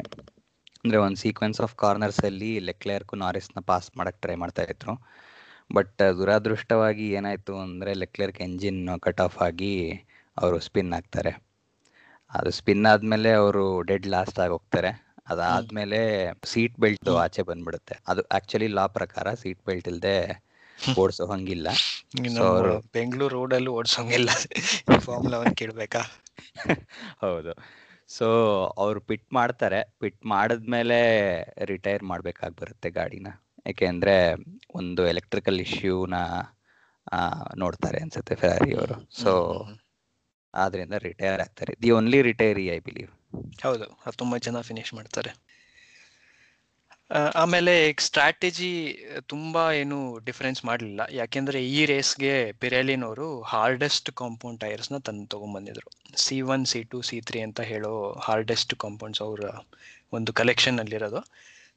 [0.84, 4.92] ಅಂದರೆ ಒಂದು ಸೀಕ್ವೆನ್ಸ್ ಆಫ್ ಕಾರ್ನರ್ಸಲ್ಲಿ ಲೆಕ್ಲೇರ್ಕು ನಾರಿಸ್ನ ಪಾಸ್ ಮಾಡೋಕ್ಕೆ ಟ್ರೈ ಮಾಡ್ತಾ ಇದ್ರು.
[5.70, 9.74] ಬಟ್ ದುರಾದೃಷ್ಟವಾಗಿ ಏನಾಯಿತು ಅಂದರೆ ಲೆಕ್ಲರ್ಕ್ ಎಂಜಿನ್ ಕಟ್ ಆಫ್ ಆಗಿ
[10.36, 11.32] ಅವರು ಸ್ಪಿನ್ ಆಗ್ತಾರೆ.
[12.30, 14.90] ಅದು ಸ್ಪಿನ್ ಆದಮೇಲೆ ಅವರು ಡೆಡ್ ಲಾಸ್ಟ್ ಆಗಿ ಹೋಗ್ತಾರೆ.
[15.28, 16.00] ಅದಾದ್ಮೇಲೆ
[16.44, 17.94] ಸೀಟ್ ಬೆಲ್ಟ್ ಆಚೆ ಬಂದ್ಬಿಡುತ್ತೆ.
[18.08, 20.16] ಅದು ಆಕ್ಚುಲಿ ಲಾ ಪ್ರಕಾರ ಸೀಟ್ ಬೆಲ್ಟ್ ಇಲ್ಲದೆ
[20.98, 21.68] ಓಡಿಸೋ ಹಂಗಿಲ್ಲ
[22.94, 24.30] ಬೆಂಗಳೂರು ರೋಡಲ್ಲೂ ಓಡಿಸೋಂಗಿಲ್ಲ.
[25.06, 26.02] ಫಾರ್ಮುಲಾ ಒನ್ ಕೇಳಬೇಕಾ?
[27.22, 27.52] ಹೌದು.
[28.08, 28.26] ಸೊ
[28.78, 29.80] ಅವ್ರು ಪಿಟ್ ಮಾಡ್ತಾರೆ.
[30.00, 30.98] ಪಿಟ್ ಮಾಡಿದ್ಮೇಲೆ
[31.64, 33.28] ರಿಟೈರ್ ಮಾಡ್ಬೇಕಾಗಿ ಬರುತ್ತೆ ಗಾಡಿನ.
[33.66, 34.16] ಯಾಕೆಂದ್ರೆ
[34.80, 36.16] ಒಂದು ಎಲೆಕ್ಟ್ರಿಕಲ್ ಇಶ್ಯೂನ
[37.62, 38.96] ನೋಡ್ತಾರೆ ಅನ್ಸುತ್ತೆ ಫೆರಾರಿ ಅವರು.
[39.22, 39.32] ಸೊ
[40.54, 41.72] ಆದ್ರಿಂದ ರಿಟೈರ್ ಆಗ್ತಾರೆ.
[41.82, 43.10] The only retiree I believe
[43.64, 43.86] ಹೌದು
[44.20, 45.30] ತುಂಬಾ ಜನ ಫಿನಿಶ್ ಮಾಡ್ತಾರೆ.
[47.40, 47.72] ಆಮೇಲೆ
[48.04, 48.70] ಸ್ಟ್ರಾಟಜಿ
[49.32, 51.00] ತುಂಬಾ ಏನು ಡಿಫರೆನ್ಸ್ ಮಾಡಲಿಲ್ಲ.
[51.20, 55.90] ಯಾಕೆಂದ್ರೆ ಈ ರೇಸ್ಗೆ ಪಿರೇಲಿನವರು ಹಾರ್ಡೆಸ್ಟ್ ಕಾಂಪೌಂಡ್ ಟೈರ್ಸ್ನ ತಂದು ತಗೊಂಡ್ಬಂದಿದ್ರು
[56.24, 57.92] C one C two C three ಅಂತ ಹೇಳೋ
[58.26, 59.50] ಹಾರ್ಡೆಸ್ಟ್ ಕಾಂಪೌಂಡ್ಸ್ ಅವರ
[60.18, 61.22] ಒಂದು ಕಲೆಕ್ಷನ್ ಅಲ್ಲಿರೋದು.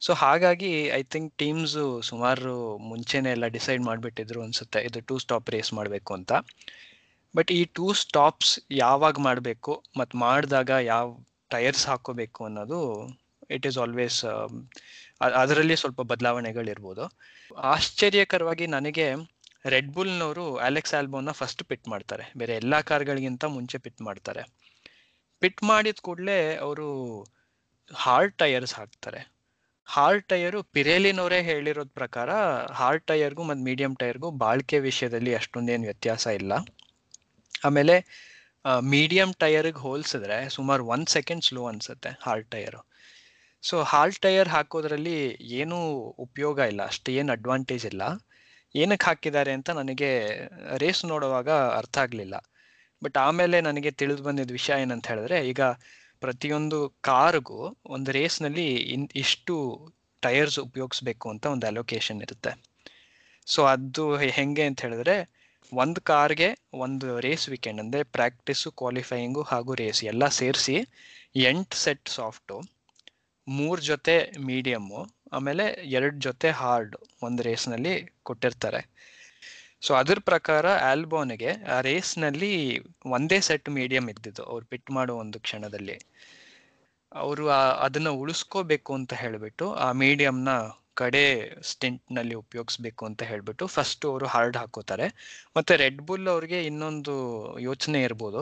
[0.02, 1.76] ಸೊ ಹಾಗಾಗಿ ಐ ಥಿಂಕ್ ಟೀಮ್ಸ್
[2.08, 2.52] ಸುಮಾರು
[2.90, 4.80] ಮುಂಚೆನೆ ಎಲ್ಲ ಡಿಸೈಡ್ ಮಾಡಿಬಿಟ್ಟಿದ್ರು ಅನ್ಸುತ್ತೆ.
[4.88, 6.32] ಇದು ಟೂ ಸ್ಟಾಪ್ ರೇಸ್ ಮಾಡಬೇಕು ಅಂತ.
[7.36, 11.06] ಬಟ್ ಈ ಟೂ ಸ್ಟಾಪ್ಸ್ ಯಾವಾಗ ಮಾಡಬೇಕು ಮತ್ತು ಮಾಡಿದಾಗ ಯಾವ
[11.54, 12.80] ಟೈರ್ಸ್ ಹಾಕೋಬೇಕು ಅನ್ನೋದು
[13.56, 14.18] ಇಟ್ ಈಸ್ ಆಲ್ವೇಸ್
[15.40, 17.04] ಅದರಲ್ಲಿ ಸ್ವಲ್ಪ ಬದಲಾವಣೆಗಳಿರ್ಬೋದು.
[17.74, 19.06] ಆಶ್ಚರ್ಯಕರವಾಗಿ ನನಗೆ
[19.74, 22.24] ರೆಡ್ ಬುಲ್ನವರು ಅಲೆಕ್ಸ್ ಆಲ್ಬೋನ ಫಸ್ಟ್ ಪಿಟ್ ಮಾಡ್ತಾರೆ.
[22.40, 24.42] ಬೇರೆ ಎಲ್ಲ ಕಾರ್ಗಳಿಗಿಂತ ಮುಂಚೆ ಪಿಟ್ ಮಾಡ್ತಾರೆ.
[25.42, 26.86] ಪಿಟ್ ಮಾಡಿದ ಕೂಡಲೇ ಅವರು
[27.94, 29.20] ಹಾರ್ಡ್ ಟೈರ್ಸ್ ಹಾಕ್ತಾರೆ.
[29.88, 32.30] ಹಾರ್ಡ್ ಟೈರು ಪಿರೇಲಿನವರೇ ಹೇಳಿರೋದ್ ಪ್ರಕಾರ
[32.78, 36.52] ಹಾರ್ಡ್ ಟೈರ್ಗೂ ಮತ್ತು ಮೀಡಿಯಂ ಟೈರ್ಗೂ ಬಾಳ್ಕೆ ವಿಷಯದಲ್ಲಿ ಅಷ್ಟೊಂದೇನು ವ್ಯತ್ಯಾಸ ಇಲ್ಲ.
[37.66, 37.94] ಆಮೇಲೆ
[38.94, 42.80] ಮೀಡಿಯಂ ಟೈರ್ಗೆ ಹೋಲಿಸಿದ್ರೆ ಸುಮಾರು ಒನ್ ಸೆಕೆಂಡ್ ಸ್ಲೋ ಅನ್ಸುತ್ತೆ hard tyre
[43.64, 45.16] so, hard tyre ಹಾಕೋದ್ರಲ್ಲಿ
[45.60, 45.78] ಏನೂ
[46.26, 48.02] ಉಪಯೋಗ ಇಲ್ಲ, ಅಷ್ಟು ಏನು ಅಡ್ವಾಂಟೇಜ್ ಇಲ್ಲ.
[48.74, 50.10] ಏನಕ್ಕೆ ಹಾಕಿದ್ದಾರೆ ಅಂತ ನನಗೆ
[50.82, 51.48] ರೇಸ್ ನೋಡುವಾಗ
[51.80, 52.36] ಅರ್ಥ ಆಗಲಿಲ್ಲ.
[53.02, 55.62] ಬಟ್ ಆಮೇಲೆ ನನಗೆ ತಿಳಿದು ಬಂದಿದ್ದ ವಿಷಯ ಏನಂತ ಹೇಳಿದ್ರೆ ಈಗ
[56.20, 59.54] ಪ್ರತಿಯೊಂದು ಕಾರ್ಗೂ ಒಂದು ರೇಸ್ನಲ್ಲಿ ಇನ್, ಇಷ್ಟು
[60.22, 62.52] ಟೈರ್ಸ್ ಉಪಯೋಗಿಸ್ಬೇಕು ಅಂತ ಒಂದು ಅಲೋಕೇಶನ್ ಇರುತ್ತೆ.
[63.46, 65.16] ಸೊ ಅದು ಹೆಂಗೆ ಅಂತ ಹೇಳಿದ್ರೆ,
[65.72, 70.76] ಒಂದು ಕಾರ್ಗೆ ಒಂದು ರೇಸ್ ವೀಕೆಂಡ್ ಅಂದರೆ ಪ್ರಾಕ್ಟೀಸು ಕ್ವಾಲಿಫೈಯಿಂಗು ಹಾಗೂ ರೇಸ್ ಎಲ್ಲ ಸೇರಿಸಿ
[71.44, 72.56] ಎಂಟು ಸೆಟ್ ಸಾಫ್ಟು
[73.48, 75.00] ಮೂರು ಜೊತೆ ಮೀಡಿಯಮ್ಮು
[75.32, 75.64] ಆಮೇಲೆ
[75.96, 78.80] ಎರಡು ಜೊತೆ ಹಾರ್ಡ್ ಒಂದು ರೇಸ್ನಲ್ಲಿ ಕೊಟ್ಟಿರ್ತಾರೆ.
[79.82, 82.52] ಸೊ ಅದ್ರ ಪ್ರಕಾರ ಆಲ್ಬೋನ್ಗೆ ಆ ರೇಸ್ನಲ್ಲಿ
[83.06, 85.96] ಒಂದೇ ಸೆಟ್ ಮೀಡಿಯಂ ಇದ್ದಿದ್ದು ಅವ್ರು ಪಿಟ್ ಮಾಡೋ ಒಂದು ಕ್ಷಣದಲ್ಲಿ.
[87.12, 87.44] ಅವರು
[87.86, 90.52] ಅದನ್ನ ಉಳಿಸ್ಕೋಬೇಕು ಅಂತ ಹೇಳಿಬಿಟ್ಟು ಆ ಮೀಡಿಯಂನ
[90.94, 91.22] ಕಡೆ
[91.62, 95.06] ಸ್ಟಿಂಟ್ನಲ್ಲಿ ಉಪಯೋಗಿಸ್ಬೇಕು ಅಂತ ಹೇಳ್ಬಿಟ್ಟು ಫಸ್ಟ್ ಅವರು ಹಾರ್ಡ್ ಹಾಕೋತಾರೆ.
[95.56, 97.14] ಮತ್ತೆ ರೆಡ್ ಬುಲ್ ಅವ್ರಿಗೆ ಇನ್ನೊಂದು
[97.60, 98.40] ಯೋಚನೆ ಇರ್ಬೋದು.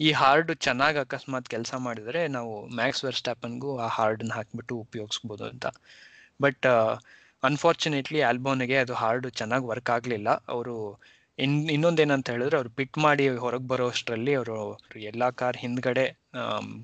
[0.00, 5.66] ಈ ಹಾರ್ಡ್ ಚೆನ್ನಾಗಿ ಅಕಸ್ಮಾತ್ ಕೆಲಸ ಮಾಡಿದ್ರೆ ನಾವು ಮ್ಯಾಕ್ಸ್ ವೆರ್ಸ್ಟ್ಯಾಪನ್ಗೂ ಆ ಹಾರ್ಡ್ನ ಹಾಕ್ಬಿಟ್ಟು ಉಪಯೋಗಿಸ್ಬೋದು ಅಂತ.
[6.42, 6.66] ಬಟ್
[7.44, 10.28] ಅನ್ಫಾರ್ಚುನೇಟ್ಲಿ ಆಲ್ಬೋನ್ಗೆ ಅದು ಹಾರ್ಡ್ ಚೆನ್ನಾಗಿ ವರ್ಕ್ ಆಗಲಿಲ್ಲ.
[10.48, 10.76] ಅವರು
[11.38, 14.56] ಇನ್, ಇನ್ನೊಂದೇನಂತ ಹೇಳಿದ್ರೆ ಅವ್ರು ಪಿಟ್ ಮಾಡಿ ಹೊರಗೆ ಬರೋ ಅಷ್ಟರಲ್ಲಿ ಅವರು
[15.10, 16.04] ಎಲ್ಲ ಕಾರ್ ಹಿಂದ್ಗಡೆ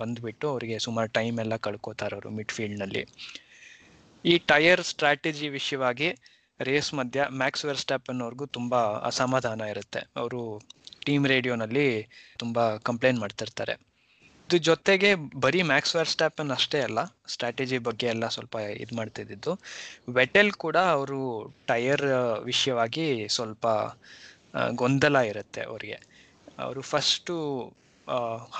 [0.00, 3.02] ಬಂದ್ಬಿಟ್ಟು ಅವರಿಗೆ ಸುಮಾರು ಟೈಮ್ ಎಲ್ಲ ಕಳ್ಕೊತಾರೆ ಅವರು ಮಿಡ್ ಫೀಲ್ಡ್ನಲ್ಲಿ
[4.24, 6.08] ಈ ಟೈರ್ ಸ್ಟ್ರಾಟಜಿ ವಿಷಯವಾಗಿ
[6.60, 10.00] ರೇಸ್ ಮಧ್ಯ ಮ್ಯಾಕ್ಸ್ ವೆರ್ಸ್ಟ್ಯಾಪನ್ ಅವ್ರಿಗೂ ತುಂಬಾ ಅಸಮಾಧಾನ ಇರುತ್ತೆ.
[10.16, 10.40] ಅವರು
[11.06, 11.86] ಟೀಮ್ ರೇಡಿಯೋನಲ್ಲಿ
[12.38, 13.74] ತುಂಬಾ ಕಂಪ್ಲೇಂಟ್ ಮಾಡ್ತಿರ್ತಾರೆ.
[14.50, 15.08] ಇದ್ರ ಜೊತೆಗೆ
[15.42, 17.00] ಬರೀ ಮ್ಯಾಕ್ಸ್ ವೆರ್ಸ್ಟ್ಯಾಪನ್ ಅಷ್ಟೇ ಅಲ್ಲ
[17.32, 18.54] ಸ್ಟ್ರಾಟಜಿ ಬಗ್ಗೆ ಎಲ್ಲ ಸ್ವಲ್ಪ
[18.84, 19.52] ಇದು ಮಾಡ್ತಿದ್ದಿದ್ದು.
[20.16, 21.18] ವೆಟೆಲ್ ಕೂಡ ಅವರು
[21.68, 22.02] ಟೈರ್
[22.48, 23.04] ವಿಷಯವಾಗಿ
[23.36, 23.66] ಸ್ವಲ್ಪ
[24.80, 25.98] ಗೊಂದಲ ಇರುತ್ತೆ ಅವರಿಗೆ.
[26.64, 27.34] ಅವರು ಫಸ್ಟು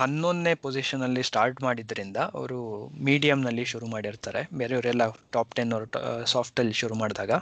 [0.00, 2.61] ಹನ್ನೊಂದನೇ ಪೊಸಿಷನಲ್ಲಿ ಸ್ಟಾರ್ಟ್ ಮಾಡಿದ್ರಿಂದ ಅವರು
[3.09, 4.42] ಮೀಡಿಯಮ್ನಲ್ಲಿ ಶುರು ಮಾಡಿರ್ತಾರೆ.
[4.61, 5.06] ಬೇರೆಯವರೆಲ್ಲ
[5.37, 5.88] ಟಾಪ್ ಟೆನ್ ಅವರು
[6.35, 7.32] ಸಾಫ್ಟಲ್ಲಿ ಶುರು ಮಾಡಿದಾಗ.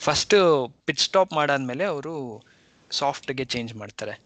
[0.00, 0.36] ಫಸ್ಟ್
[0.86, 2.14] ಪಿಚ್ ಸ್ಟಾಪ್ ಮಾಡಾದ್ಮೇಲೆ ಅವರು
[2.90, 4.16] ಸಾಫ್ಟ್ಗೆ ಚೇಂಜ್ ಮಾಡ್ತಾರೆ.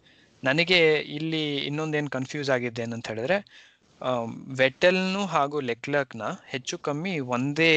[0.44, 3.38] ನನಗೆ ಇಲ್ಲಿ ಇನ್ನೊಂದೇನು ಕನ್ಫ್ಯೂಸ್ ಆಗಿದೆ ಏನಂತ ಹೇಳಿದ್ರೆ
[4.58, 7.72] ವೆಟೆಲ್ನು ಹಾಗೂ ಲೆಕ್ಲಕ್ನ ಹೆಚ್ಚು ಕಮ್ಮಿ ಒಂದೇ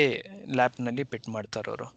[0.55, 1.88] ಲ್ಯಾಪ್ನಲ್ಲಿ ಪಿಟ್ ಮಾಡ್ತಾರವರು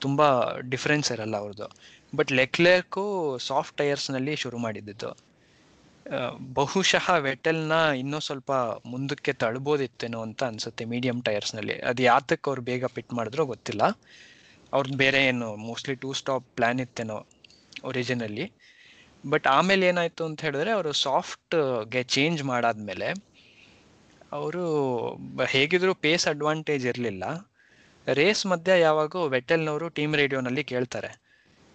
[0.00, 0.22] ತುಂಬ
[0.58, 1.68] ಡಿಫ್ರೆನ್ಸ್ ಇರಲ್ಲ ಅವ್ರದ್ದು
[2.16, 3.04] ಬಟ್ ಲೆಕ್ಲಕ್ಕು
[3.38, 5.10] ಸಾಫ್ಟ್ ಟೈರ್ಸ್ನಲ್ಲಿ ಶುರು ಮಾಡಿದ್ದು.
[6.54, 8.52] ಬಹುಶಃ ವೆಟೆಲ್ನ ಇನ್ನೂ ಸ್ವಲ್ಪ
[8.86, 13.82] ಮುಂದಕ್ಕೆ ತಳ್ಬೋದಿತ್ತೇನೋ ಅಂತ ಅನ್ಸುತ್ತೆ ಮೀಡಿಯಂ ಟೈರ್ಸ್ನಲ್ಲಿ ಅದು ಯಾತಕ್ಕೆ ಅವ್ರು ಬೇಗ ಪಿಟ್ ಮಾಡಿದ್ರೋ ಗೊತ್ತಿಲ್ಲ.
[14.72, 17.26] ಅವ್ರದ್ದು ಬೇರೆ ಏನು ಮೋಸ್ಟ್ಲಿ ಟೂ ಸ್ಟಾಪ್ ಪ್ಲ್ಯಾನ್ ಇತ್ತೇನೋ
[17.84, 18.52] ಒರಿಜಿನಲ್ಲಿ
[19.24, 23.08] ಬಟ್ ಆಮೇಲೆ ಏನಾಯ್ತು ಅಂತ ಹೇಳಿದ್ರೆ, ಅವರು ಸಾಫ್ಟ್ಗೆ ಚೇಂಜ್ ಮಾಡಾದ್ಮೇಲೆ
[24.32, 24.64] ಅವರು
[25.44, 27.24] ಹೇಗಿದ್ರು ಪೇಸ್ ಅಡ್ವಾಂಟೇಜ್ ಇರಲಿಲ್ಲ.
[28.06, 31.10] ರೇಸ್ ಮಧ್ಯ ಯಾವಾಗೂ ವೆಟೆಲ್ನವರು ಟೀಮ್ ರೇಡಿಯೋನಲ್ಲಿ ಕೇಳ್ತಾರೆ.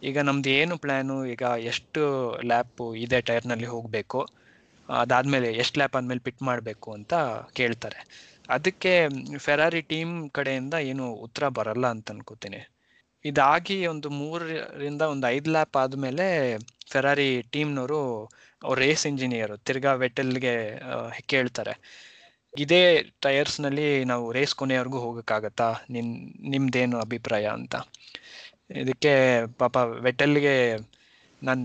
[0.04, 2.02] ಈಗ ನಮ್ದು ಏನು ಪ್ಲ್ಯಾನು ಈಗ ಎಷ್ಟು
[2.46, 4.28] ಲ್ಯಾಪು ಇದೆ ಟೈರ್ನಲ್ಲಿ ಹೋಗಬೇಕು?
[4.90, 7.14] ಅದಾದ್ಮೇಲೆ ಎಷ್ಟು ಲ್ಯಾಪ್ ಆದಮೇಲೆ ಪಿಟ್ ಮಾಡಬೇಕು ಅಂತ
[7.54, 8.00] ಕೇಳ್ತಾರೆ.
[8.50, 12.75] ಅದಕ್ಕೆ ಫೆರಾರಿ ಟೀಮ್ ಕಡೆಯಿಂದ ಏನು ಉತ್ತರ ಬರಲ್ಲ ಅಂತ ಅನ್ಕೋತೀನಿ.
[13.30, 16.26] ಇದಾಗಿ ಒಂದು ಮೂರರಿಂದ ಒಂದು ಐದು ಲ್ಯಾಪ್ ಆದಮೇಲೆ
[16.92, 18.02] ಫೆರಾರಿ ಟೀಮ್ನವರು
[18.82, 20.54] ರೇಸ್ ಇಂಜಿನಿಯರ್ ತಿರ್ಗಾ ವೆಟಲ್ಗೆ
[21.32, 21.74] ಕೇಳ್ತಾರೆ.
[22.54, 22.82] ಇದೇ
[23.26, 25.68] ಟೈರ್ಸ್ನಲ್ಲಿ ನಾವು ರೇಸ್ ಕೊನೆಯವರೆಗೂ ಹೋಗೋಕ್ಕಾಗತ್ತಾ?
[25.96, 26.12] ನಿನ್,
[26.54, 27.76] ನಿಮ್ದೇನು ಅಭಿಪ್ರಾಯ ಅಂತ.
[28.82, 29.14] ಇದಕ್ಕೆ
[29.62, 30.56] ಪಾಪ ವೆಟಲ್ಗೆ
[31.42, 31.64] ನಾನು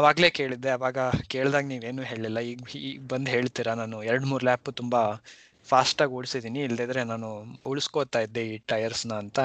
[0.00, 0.98] ಅವಾಗಲೇ ಕೇಳಿದ್ದೆ, ಅವಾಗ
[1.34, 3.72] ಕೇಳಿದಾಗ ನೀವೇನು ಹೇಳಿಲ್ಲ ಈಗ ಈಗ ಬಂದು ಹೇಳ್ತೀರಾ?
[3.82, 4.96] ನಾನು ಎರಡು ಮೂರು ಲ್ಯಾಪ್ ತುಂಬ
[5.68, 7.28] ಫಾಸ್ಟಾಗಿ ಓಡಿಸಿದ್ದೀನಿ ಇಲ್ಲದಿದ್ರೆ ನಾನು
[7.70, 9.40] ಉಳಿಸ್ಕೋತಾ ಇದ್ದೆ ಈ ಟೈರ್ಸ್ನ ಅಂತ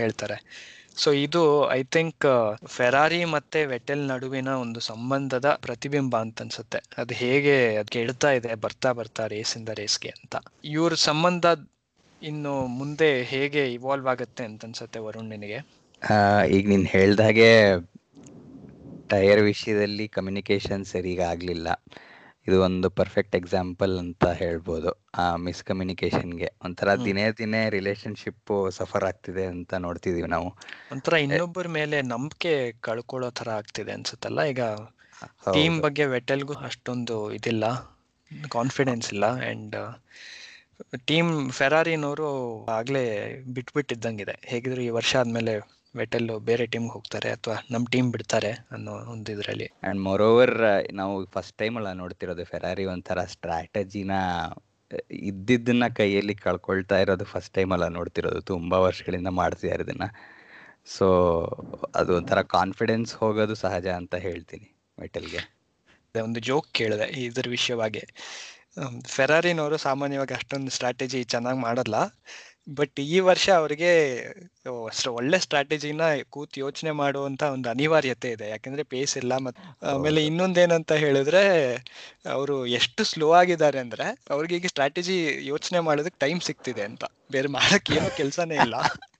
[0.00, 0.38] ಹೇಳ್ತಾರೆ.
[0.94, 1.40] ಸೊ ಇದು
[1.76, 2.24] ಐ ಥಿಂಕ್
[2.74, 6.80] ಫೆರಾರಿ ಮತ್ತೆ ವೆಟೆಲ್ ನಡುವಿನ ಒಂದು ಸಂಬಂಧದ ಪ್ರತಿಬಿಂಬ ಅಂತ ಅನ್ಸುತ್ತೆ.
[7.02, 10.34] ಅದು ಹೇಗೆ ಅದಕ್ಕೆ ಇಡ್ತಾ ಇದೆ, ಬರ್ತಾ ಬರ್ತಾ ರೇಸಿಂದ ರೇಸ್ಗೆ ಅಂತ.
[10.74, 11.44] ಇವ್ರ ಸಂಬಂಧ
[12.22, 15.58] ಇನ್ನು ಮುಂದೆ ಹೇಗೆ ಇವಾಲ್ವ್ ಆಗುತ್ತೆ ಅಂತ ಅನ್ಸುತ್ತೆ ವರುಣ್ ನಿನಗೆ?
[16.56, 17.50] ಈಗ ನೀನು ಹೇಳ್ದಾಗೆ
[19.10, 21.68] ಟೈರ್ ವಿಷಯದಲ್ಲಿ ಕಮ್ಯುನಿಕೇಶನ್ ಸರಿಯಾಗಿ ಆಗಲಿಲ್ಲ
[22.46, 29.72] ಇದು ಒಂದು ಪರ್ಫೆಕ್ಟ್ ಎಕ್ಸಾಂಪಲ್ ಅಂತ ಹೇಳ್ಬೋದು ಆ ಮಿಸ್ಕಮ್ಯುನಿಕೇಶನ್ಗೆ ಒಂಥರ ದಿನೇ ದಿನೇ ರಿಲೇಶನ್ಶಿಪ್ ಸಫರ್ ಆಗ್ತಿದೆ ಅಂತ
[29.86, 30.48] ನೋಡ್ತಿದೀವಿ ನಾವು.
[30.92, 34.62] ಒಂಥರ ಇನ್ನೊಬ್ಬರ ಮೇಲೆ ನಂಬಿಕೆ ಕಳ್ಕೊಳ್ಳೋ ತರ ಆಗ್ತಿದೆ ಅನ್ಸುತ್ತಲ್ಲ ಈಗ
[35.54, 37.64] ಟೀಮ್ ಬಗ್ಗೆ ವೆಟೆಲ್ಗೂ ಅಷ್ಟೊಂದು ಇದಿಲ್ಲ
[38.50, 39.76] ಕಾನ್ಫಿಡೆನ್ಸ್ ಇಲ್ಲ ಅಂಡ್
[41.08, 42.28] ಟೀಮ್ ಫೆರಾರಿನವರು
[42.76, 43.04] ಆಗ್ಲೇ
[43.56, 44.34] ಬಿಟ್ಬಿಟ್ಟಿದ್ದಂಗಿದೆ.
[44.44, 45.54] ಹೇಗಿದ್ರು ಈ ವರ್ಷ ಆದ್ಮೇಲೆ
[45.94, 49.68] ವೆಟೆಲ್ ಬೇರೆ ಟೀಮ್ ಹೋಗ್ತಾರೆ ಅಥವಾ ನಮ್ಮ ಟೀಮ್ ಬಿಡ್ತಾರೆ ಅನ್ನೋ ಒಂದು ಇದರಲ್ಲಿ.
[49.88, 50.54] ಅಂಡ್ ಮೋರ್ ಓವರ್
[50.92, 54.14] ನಾವು ಫಸ್ಟ್ ಟೈಮ್ ಅಲ್ಲ ನೋಡ್ತಿರೋದು ಫೆರಾರಿ ಒಂಥರ ಸ್ಟ್ರಾಟಜಿನ
[55.30, 60.06] ಇದ್ದಿದ್ದನ್ನ ಕೈಯಲ್ಲಿ ಕಳ್ಕೊಳ್ತಾ ಇರೋದು ಫಸ್ಟ್ ಟೈಮ್ ಅಲ್ಲ ನೋಡ್ತಿರೋದು ತುಂಬಾ ವರ್ಷಗಳಿಂದ ಮಾಡ್ತಿದ್ದಾರೆ ಇದನ್ನ
[60.94, 61.06] ಸೊ
[61.94, 65.42] ಅದು ಒಂಥರ ಕಾನ್ಫಿಡೆನ್ಸ್ ಹೋಗೋದು ಸಹಜ ಅಂತ ಹೇಳ್ತೀನಿ ಮೆಟಲ್ಗೆ
[66.14, 68.02] ಒಂದು ಜೋಕ್ ಕೇಳಿದೆ ಇದ್ರ ವಿಷಯವಾಗಿ.
[69.08, 71.96] ಫೆರಾರಿನವರು ಸಾಮಾನ್ಯವಾಗಿ ಅಷ್ಟೊಂದು ಸ್ಟ್ರಾಟಜಿ ಚೆನ್ನಾಗಿ ಮಾಡಲ್ಲ.
[72.66, 73.90] ಬಟ್ ಈ ವರ್ಷ ಅವರಿಗೆ
[75.12, 76.02] ಒಳ್ಳೆ ಸ್ಟ್ರಾಟಜಿನ
[76.34, 78.46] ಕೂತ್ ಯೋಚನೆ ಮಾಡುವಂತ ಒಂದು ಅನಿವಾರ್ಯತೆ ಇದೆ.
[78.50, 81.42] ಯಾಕಂದ್ರೆ ಪೇಸ್ ಇಲ್ಲ ಮತ್ತೆ ಆಮೇಲೆ ಇನ್ನೊಂದೇನಂತ ಹೇಳಿದ್ರೆ
[82.34, 85.18] ಅವರು ಎಷ್ಟು ಸ್ಲೋ ಆಗಿದ್ದಾರೆ ಅಂದ್ರೆ ಅವ್ರಿಗೆ ಈಗ ಸ್ಟ್ರಾಟಜಿ
[85.52, 87.04] ಯೋಚನೆ ಮಾಡೋದಕ್ಕೆ ಟೈಮ್ ಸಿಗ್ತಿದೆ ಅಂತ.
[87.30, 88.74] ಬೇರೆ ಮಾಡಕ್ ಏನೋ ಕೆಲಸನೇ ಇಲ್ಲ.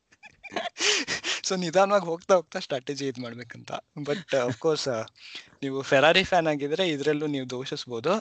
[1.49, 3.73] ಸೊ ನಿಧಾನವಾಗಿ ಹೋಗ್ತಾ ಹೋಗ್ತಾ ಸ್ಟ್ರಾಟಜಿ ಇದು ಮಾಡ್ಬೇಕಂತ.
[4.09, 4.87] ಬಟ್ ಅಫ್ಕೋರ್ಸ್
[5.62, 8.12] ನೀವು ಫೆರಾರಿ ಫ್ಯಾನ್ ಆಗಿದ್ರೆ ಇದರಲ್ಲೂ ನೀವು ದೋಷಿಸ್ಬೋದು.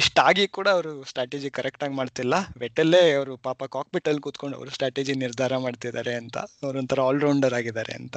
[0.00, 2.34] ಇಷ್ಟಾಗಿ ಕೂಡ ಅವರು ಸ್ಟ್ರಾಟಜಿ ಕರೆಕ್ಟ್ ಆಗಿ ಮಾಡ್ತಿಲ್ಲ.
[2.58, 6.36] ವೆಟ್ಟಲ್ಲೇ ಅವರು ಪಾಪ ಕಾಕ್ಪಿಟ್ ಅಲ್ಲಿ ಕೂತ್ಕೊಂಡು ಅವರು ಸ್ಟ್ರಾಟಜಿ ನಿರ್ಧಾರ ಮಾಡ್ತಿದ್ದಾರೆ ಅಂತ.
[6.66, 8.16] ಅವ್ರೊಂಥರ ಆಲ್ರೌಂಡರ್ ಆಗಿದ್ದಾರೆ ಅಂತ.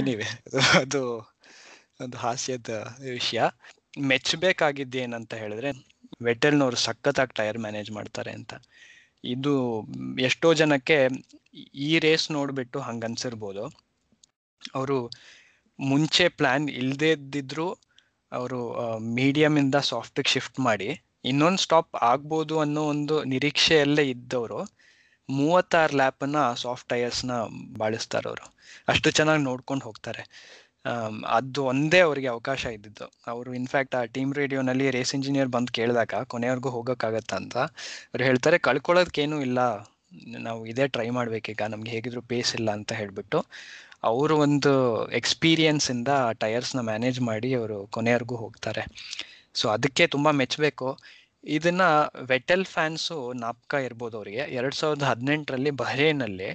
[0.00, 1.02] ಎನಿವೆ ಅದು ಅದು,
[2.04, 2.70] ಒಂದು ಹಾಸ್ಯದ
[3.18, 3.40] ವಿಷಯ.
[4.10, 5.70] ಮೆಚ್ಚಬೇಕಾಗಿದ್ದೇನಂತ ಹೇಳಿದ್ರೆ
[6.24, 8.54] ವೆಟೆಲ್ನವರು ಸಖತ್ತಾಗಿ ಟೈರ್ ಮ್ಯಾನೇಜ್ ಮಾಡ್ತಾರೆ ಅಂತ.
[9.26, 9.52] ಇದು
[10.20, 10.98] ಎಷ್ಟೋ ಜನಕ್ಕೆ
[11.86, 13.64] ಈ ರೇಸ್ ನೋಡ್ಬಿಟ್ಟು ಹಂಗ ಅನ್ಸಿರ್ಬೋದು
[14.74, 14.98] ಅವರು
[15.78, 17.68] ಮುಂಚೆ ಪ್ಲಾನ್ ಇಲ್ಲದೇ ಇದ್ದಿದ್ರು
[18.32, 18.60] ಅವರು
[19.16, 20.88] ಮೀಡಿಯಮ್ ಇಂದ ಸಾಫ್ಟ್ಗೆ ಶಿಫ್ಟ್ ಮಾಡಿ,
[21.24, 24.60] ಇನ್ನೊಂದು ಸ್ಟಾಪ್ ಆಗ್ಬೋದು ಅನ್ನೋ ಒಂದು ನಿರೀಕ್ಷೆಯಲ್ಲೇ ಇದ್ದವರು,
[25.28, 27.32] ಮೂವತ್ತಾರು ಲ್ಯಾಪನ್ನ ಸಾಫ್ಟ್ ಟೈರ್ಸ್ನ
[27.78, 28.46] ಬಾಳಿಸ್ತಾರೆ ಅವರು
[28.88, 30.22] ಅಷ್ಟು ಚೆನ್ನಾಗಿ ನೋಡ್ಕೊಂಡು ಹೋಗ್ತಾರೆ.
[31.38, 33.06] ಅದು ಒಂದೇ ಅವರಿಗೆ ಅವಕಾಶ ಇದ್ದಿದ್ದು.
[33.26, 37.56] ಅವರು ಇನ್ಫ್ಯಾಕ್ಟ್ ಆ ಟೀಮ್ ರೇಡಿಯೋನಲ್ಲಿ ರೇಸ್ ಇಂಜಿನಿಯರ್ ಬಂದು ಕೇಳಿದಾಗ ಕೊನೆಯವರೆಗೂ ಹೋಗೋಕ್ಕಾಗತ್ತ ಅಂತ
[38.10, 39.58] ಅವ್ರು ಹೇಳ್ತಾರೆ ಕಳ್ಕೊಳ್ಳೋದಕ್ಕೇನೂ ಇಲ್ಲ.
[40.38, 41.62] ನಾವು ಇದೇ ಟ್ರೈ ಮಾಡ್ಬೇಕೀಗ.
[41.68, 43.38] ನಮ್ಗೆ ಹೇಗಿದ್ರು ಪೇಸ್ ಇಲ್ಲ ಅಂತ ಹೇಳ್ಬಿಟ್ಟು
[44.04, 44.72] ಅವರು ಒಂದು
[45.10, 48.82] ಎಕ್ಸ್ಪೀರಿಯನ್ಸ್ ಇಂದ ಟೈರ್ಸ್ನ ಮ್ಯಾನೇಜ್ ಮಾಡಿ ಅವರು ಕೊನೆಯವರೆಗೂ ಹೋಗ್ತಾರೆ.
[49.54, 50.88] ಸೊ ಅದಕ್ಕೆ ತುಂಬಾ ಮೆಚ್ಚಬೇಕು.
[51.44, 51.82] ಇದನ್ನ
[52.32, 54.42] ವೆಟೆಲ್ ಫ್ಯಾನ್ಸು ನಾಪ್ಕ ಇರ್ಬೋದು ಅವರಿಗೆ.
[54.58, 56.50] ಎರಡ್ ಸಾವಿರದ ಹದಿನೆಂಟರಲ್ಲಿ ಬಹ್ರೇನಲ್ಲಿ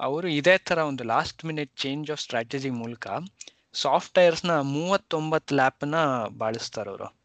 [0.00, 3.06] ಅವರು ಇದೇ ತರ ಒಂದು last minute change of strategy ಮೂಲಕ
[3.72, 5.94] ಸಾಫ್ಟ್ ಟೈರ್ಸ್ನ ಮೂವತ್ತೊಂಬತ್ತು ನ
[6.38, 7.16] ಬಾಳಿಸ್ತಾರೆ ಅವರು.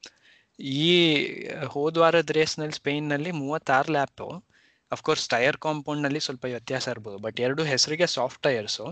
[0.60, 1.25] ಈ
[1.67, 4.43] ಹೋದ ವಾರದ ರೇಸ್ನಲ್ಲಿ ಸ್ಪೇನ್ನಲ್ಲಿ ಮೂವತ್ತಾರು ಲ್ಯಾಪ್.
[4.91, 7.17] ಅಫ್ಕೋರ್ಸ್ ಟೈರ್ ಕಾಂಪೌಂಡ್ನಲ್ಲಿ ಸ್ವಲ್ಪ ವ್ಯತ್ಯಾಸ ಇರ್ಬೋದು.
[7.17, 8.91] ಬಟ್ ಎರಡು ಹೆಸರಿಗೆ ಸಾಫ್ಟ್ ಟೈರ್ಸು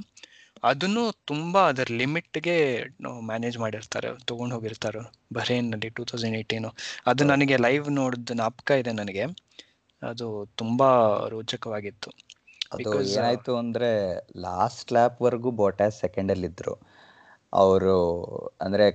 [0.64, 2.84] ಅದನ್ನು ತುಂಬಾ ಅದರ ಲಿಮಿಟ್ಗೆ
[3.22, 4.08] ಮ್ಯಾನೇಜ್ ಮಾಡಿರ್ತಾರೆ.
[4.26, 5.12] ತಗೊಂಡು ಹೋಗಿರ್ತಾರೆ.
[5.34, 6.74] ಬಹ್ರೇನ್ನಲ್ಲಿ ಟೂ ತೌಸಂಡ್ ಏಯ್ಟೀನು.
[7.06, 9.24] ಅದು ನನಗೆ ಲೈವ್ ನೋಡಿದ ನಾಪಕ ಇದೆ ನನಗೆ.
[10.04, 12.12] ಅದು ತುಂಬಾ ರೋಚಕವಾಗಿತ್ತು.
[13.14, 16.93] ಏನಾಯ್ತು ಅಂದ್ರೆ ಲಾಸ್ಟ್ ಲ್ಯಾಪ್ ವರೆಗೂ ಬೋಟಾಸ್ ಸೆಕೆಂಡ್ ಅಲ್ಲಿ ಇದ್ರು
[17.54, 17.96] ಅವರು
[18.62, 18.86] ಅಂದ್ರೆ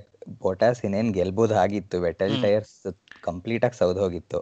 [0.41, 2.35] ಬೋಟಾಸ್ ಇನ್ನೇನ್ ಗೆಲ್ಬಹುದು ಆಗಿತ್ತು ವೆಟಲ್.
[2.43, 2.77] ಟೈರ್ಸ್
[3.23, 4.41] ಕಂಪ್ಲೀಟ್ ಆಗಿ ಸೌದ್ ಹೋಗಿತ್ತು.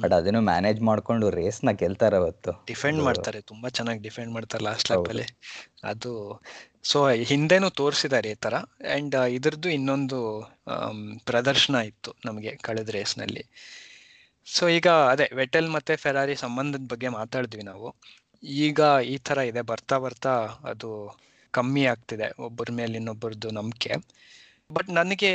[0.00, 2.52] ಬಟ್ ಅದನ್ನು ಮ್ಯಾನೇಜ್ ಮಾಡ್ಕೊಂಡು ರೇಸ್ನ ಗೆಲ್ತಾರ ಅವತ್ತು.
[2.70, 4.90] ಡಿಫೆಂಡ್ ಮಾಡ್ತಾರೆ ತುಂಬಾ ಚೆನ್ನಾಗಿ ಡಿಫೆಂಡ್ ಮಾಡ್ತಾರೆ ಲಾಸ್ಟ್.
[4.90, 5.26] ಲ್ಯಾಪ್ ಅಲ್ಲಿ.
[5.84, 6.12] ಅದು
[6.84, 6.98] ಸೊ
[7.30, 8.54] ಹಿಂದೆನೂ ತೋರಿಸಿದ್ದಾರೆ ಈ ತರ.
[8.96, 10.18] ಅಂಡ್ ಇದ್ರದ್ದು ಇನ್ನೊಂದು
[11.24, 13.44] ಪ್ರದರ್ಶನ ಇತ್ತು ನಮಗೆ ಕಳೆದ ರೇಸ್ನಲ್ಲಿ.
[14.46, 17.88] ಸೊ ಈಗ ಅದೇ ವೆಟೆಲ್ ಮತ್ತೆ ಫೆರಾರಿ ಸಂಬಂಧದ ಬಗ್ಗೆ ಮಾತಾಡಿದ್ವಿ ನಾವು.
[18.62, 20.32] ಈಗ ಈ ತರ ಇದೆ ಬರ್ತಾ ಬರ್ತಾ
[20.64, 20.90] ಅದು
[21.58, 23.92] ಕಮ್ಮಿ ಆಗ್ತಿದೆ, ಒಬ್ಬರ ಮೇಲೆ ಇನ್ನೊಬ್ಬರದ್ದು ನಂಬಿಕೆ.
[24.70, 25.32] ಬಟ್ ನನಗೆ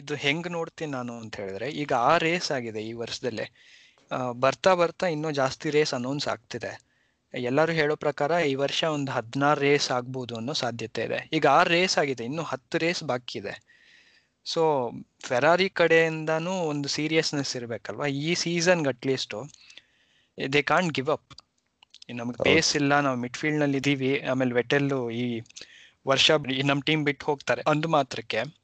[0.00, 3.46] ಇದು ಹೆಂಗ್ ನೋಡ್ತೀನಿ ನಾನು ಅಂತ ಹೇಳಿದ್ರೆ, ಈಗ ಆ ರೇಸ್ ಆಗಿದೆ ಈ ವರ್ಷದಲ್ಲೇ.
[4.44, 6.72] ಬರ್ತಾ ಬರ್ತಾ ಇನ್ನೂ ಜಾಸ್ತಿ ರೇಸ್ ಅನೌನ್ಸ್ ಆಗ್ತಿದೆ.
[7.34, 11.18] ಎಲ್ಲರೂ ಹೇಳೋ ಪ್ರಕಾರ ಈ ವರ್ಷ ಒಂದು ಹದಿನಾರು ರೇಸ್ ಆಗ್ಬೋದು ಅನ್ನೋ ಸಾಧ್ಯತೆ ಇದೆ.
[11.36, 13.54] ಈಗ ಆ ರೇಸ್ ಆಗಿದೆ, ಇನ್ನು ಹತ್ತು ರೇಸ್ ಬಾಕಿ ಇದೆ.
[14.46, 14.62] ಸೊ
[15.28, 18.06] ಫೆರಾರಿ ಕಡೆಯಿಂದಾನು ಒಂದು ಸೀರಿಯಸ್ನೆಸ್ ಇರಬೇಕಲ್ವಾ?
[18.26, 19.38] ಈ ಸೀಸನ್ಗೆ at least
[20.38, 21.32] they can't give up
[22.08, 24.12] ನಮಗೆ ಬೇಸ್ ಪೇಸ್ ಇಲ್ಲ ನಾವು ಮಿಡ್ ಫೀಲ್ಡ್ನಲ್ಲಿ ಇದೀವಿ.
[24.30, 25.26] ಆಮೇಲೆ ವೆಟೆಲ್ಲು ಈ
[26.06, 26.30] ವರ್ಷ
[26.70, 27.62] ನಮ್ಮ ಟೀಮ್ ಬಿಟ್ಟು ಹೋಗ್ತಾರೆ.
[27.72, 28.56] ಅಂದು ಮಾತ್ರಕ್ಕೆ ಇನ್ನು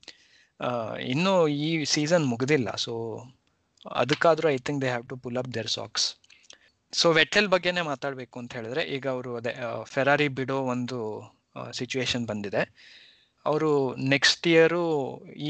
[1.12, 1.32] ಇನ್ನೂ
[1.66, 2.68] ಈ ಸೀಸನ್ ಮುಗ್ದಿಲ್ಲ.
[2.84, 2.92] So
[4.00, 6.06] ಅದಕ್ಕಾದ್ರೂ I think they have to pull up their socks
[6.92, 9.52] so Vettel ಬಗ್ಗೆನೇ ಮಾತಾಡಬೇಕು ಅಂತ ಹೇಳಿದ್ರೆ ಈಗ ಅವರು ಅದೇ
[9.92, 10.98] ಫೆರಾರಿ ಬಿಡೋ ಒಂದು
[11.78, 12.62] ಸಿಚುವೇಶನ್ ಬಂದಿದೆ.
[13.46, 13.70] ಅವರು
[14.08, 14.82] ನೆಕ್ಸ್ಟ್ ಇಯರು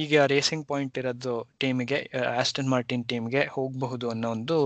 [0.00, 1.98] ಈಗ ರೇಸಿಂಗ್ ಪಾಯಿಂಟ್ ಇರೋದು ಟೀಮಿಗೆ
[2.40, 4.56] ಆಸ್ಟನ್ ಮಾರ್ಟಿನ್ ಟೀಮ್ಗೆ ಹೋಗಬಹುದು ಅನ್ನೋ ಒಂದು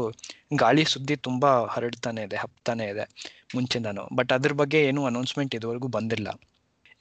[0.54, 3.04] ಗಾಳಿ ಸುದ್ದಿ ತುಂಬಾ ಹರಡ್ತಾನೆ ಇದೆ, ಹಪ್ತಾನೆ ಇದೆ
[3.54, 6.28] ಮುಂಚಿಂದಾನು ಬಟ್ ಅದ್ರ ಬಗ್ಗೆ ಏನು ಅನೌನ್ಸ್ಮೆಂಟ್ ಇದುವರೆಗೂ ಬಂದಿಲ್ಲ.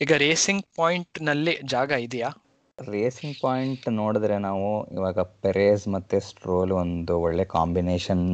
[0.02, 2.30] ಈಗ ರೇಸಿಂಗ್ ಪಾಯಿಂಟ್ನಲ್ಲಿ ಜಾಗ ಇದೆಯಾ?
[2.78, 8.26] ರೇಸಿಂಗ್ ಪಾಯಿಂಟ್ ನೋಡಿದ್ರೆ ನಾವು ಇವಾಗ ಪೆರೇಸ್ ಮತ್ತೆ ಸ್ಟ್ರೋಲ್ ಒಂದು ಒಳ್ಳೆ ಕಾಂಬಿನೇಷನ್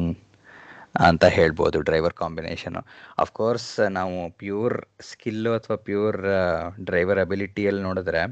[0.94, 2.78] ಅಂತ ಹೇಳ್ಬೋದು ಡ್ರೈವರ್ ಕಾಂಬಿನೇಷನ್
[3.24, 4.76] ಅಫ್ಕೋರ್ಸ್ ನಾವು ಪ್ಯೂರ್
[5.10, 6.18] ಸ್ಕಿಲ್ಲು ಅಥವಾ ಪ್ಯೂರ್
[6.88, 8.22] ಡ್ರೈವರ್ ಅಬಿಲಿಟಿಯಲ್ಲಿ ನೋಡಿದ್ರೆ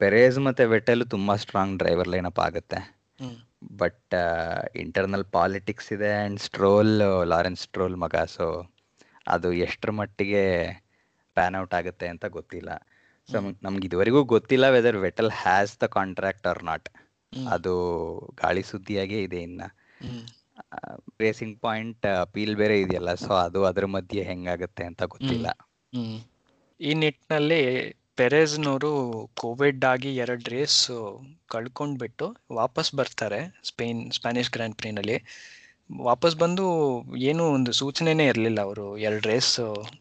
[0.00, 2.78] ಪೆರೇಸ್ ಮತ್ತು ವೆಟೆಲು ತುಂಬ ಸ್ಟ್ರಾಂಗ್ ಡ್ರೈವರ್ ಲೈನಪ್ ಆಗುತ್ತೆ.
[3.80, 4.14] ಬಟ್
[4.82, 6.92] ಇಂಟರ್ನಲ್ ಪಾಲಿಟಿಕ್ಸ್ ಇದೆ ಆ್ಯಂಡ್ ಸ್ಟ್ರೋಲ್
[7.32, 8.14] ಲಾರೆನ್ಸ್ ಸ್ಟ್ರೋಲ್ ಮಗ.
[8.36, 8.46] ಸೊ
[9.34, 10.44] ಅದು ಎಷ್ಟರ ಮಟ್ಟಿಗೆ
[11.36, 12.70] ಪ್ಯಾನ್ ಔಟ್ ಆಗುತ್ತೆ ಅಂತ ಗೊತ್ತಿಲ್ಲ.
[13.28, 16.88] ಸೊ ನಮ್ಗೆ ಇದುವರೆಗೂ ಗೊತ್ತಿಲ್ಲ whether Vettel has the contract or not
[17.54, 17.74] ಅದು
[18.42, 19.62] ಗಾಳಿ ಸುದ್ದಿಯಾಗೇ ಇದೆ ಇನ್ನ.
[21.20, 25.46] ರೇಸಿಂಗ್ ಪಾಯಿಂಟ್ ಅಪೀಲ್ ಬೇರೆ ಇದೆಯಲ್ಲ ಸೊ ಅದು ಅದ್ರ ಮಧ್ಯೆ ಹೆಂಗಾಗುತ್ತೆ ಅಂತ ಗೊತ್ತಿಲ್ಲ.
[26.80, 27.62] ಈ ನಿಟ್ಟಿನಲ್ಲಿ
[28.16, 28.90] ಪೆರೇಸ್ನವರು
[29.34, 30.80] ಕೋವಿಡ್ ಆಗಿ ಎರಡು ರೇಸ್
[31.50, 35.16] ಕಳ್ಕೊಂಡ್ಬಿಟ್ಟು ವಾಪಸ್ ಬರ್ತಾರೆ ಸ್ಪೇನ್ ಸ್ಪ್ಯಾನಿಷ್ ಗ್ರ್ಯಾಂಡ್ ಪ್ರೀನಲ್ಲಿ.
[36.02, 36.64] ವಾಪಸ್ ಬಂದು
[37.16, 39.54] ಏನು ಒಂದು ಸೂಚನೆನೇ ಇರಲಿಲ್ಲ ಅವರು ಎರಡು ರೇಸ್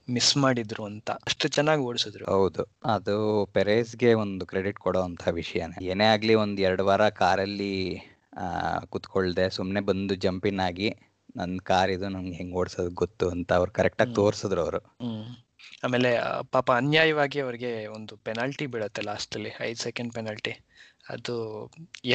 [0.09, 1.11] ಮಿಸ್ ಮಾಡಿದ್ರು ಅಂತ.
[1.11, 2.25] ಅಷ್ಟು ಚೆನ್ನಾಗಿ ಓಡಿಸಿದ್ರು.
[2.25, 2.63] ಹೌದು.
[2.85, 5.85] ಅದು ಪೆರೇಸ್ಗೆ ಒಂದು ಕ್ರೆಡಿಟ್ ಕೊಡೋವಂಥ ವಿಷಯನೇ.
[5.85, 7.73] ಏನೇ ಆಗ್ಲಿ ಒಂದ್ ಎರಡು ವಾರ ಕಾರಲ್ಲಿ
[8.89, 10.89] ಕುತ್ಕೊಳ್ದೆ ಸುಮ್ಮನೆ ಬಂದು ಜಂಪಿನ್ ಆಗಿ
[11.37, 14.13] ನನ್ನ ಕಾರ್ ಇದು ನಂಗೆ ಹೆಂಗ್ ಓಡಿಸೋದು ಗೊತ್ತು ಅಂತ ಅವ್ರು ಕರೆಕ್ಟಾಗಿ.
[14.13, 14.79] ತೋರಿಸಿದ್ರು ಅವರು.
[15.83, 16.11] ಆಮೇಲೆ
[16.51, 20.53] ಪಾಪ ಅನ್ಯಾಯವಾಗಿ ಅವರಿಗೆ ಒಂದು ಪೆನಾಲ್ಟಿ ಬೀಳುತ್ತೆ ಲಾಸ್ಟಲ್ಲಿ ಐದು ಸೆಕೆಂಡ್ ಪೆನಾಲ್ಟಿ
[21.09, 21.35] ಅದು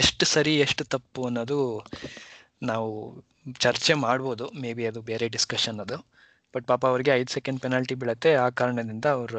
[0.01, 1.59] ಎಷ್ಟು ಸರಿ ಎಷ್ಟು ತಪ್ಪು ಅನ್ನೋದು
[2.63, 2.91] ನಾವು
[3.61, 4.45] ಚರ್ಚೆ ಮಾಡ್ಬೋದು.
[4.63, 5.97] ಮೇ ಬಿ ಅದು ಬೇರೆ ಡಿಸ್ಕಷನ್ ಅದು.
[6.55, 9.35] ಬಟ್ ಪಾಪ ಅವ್ರಿಗೆ ಐದು ಸೆಕೆಂಡ್ ಪೆನಾಲ್ಟಿ ಬೀಳುತ್ತೆ ಆ ಕಾರಣದಿಂದ ಅವ್ರ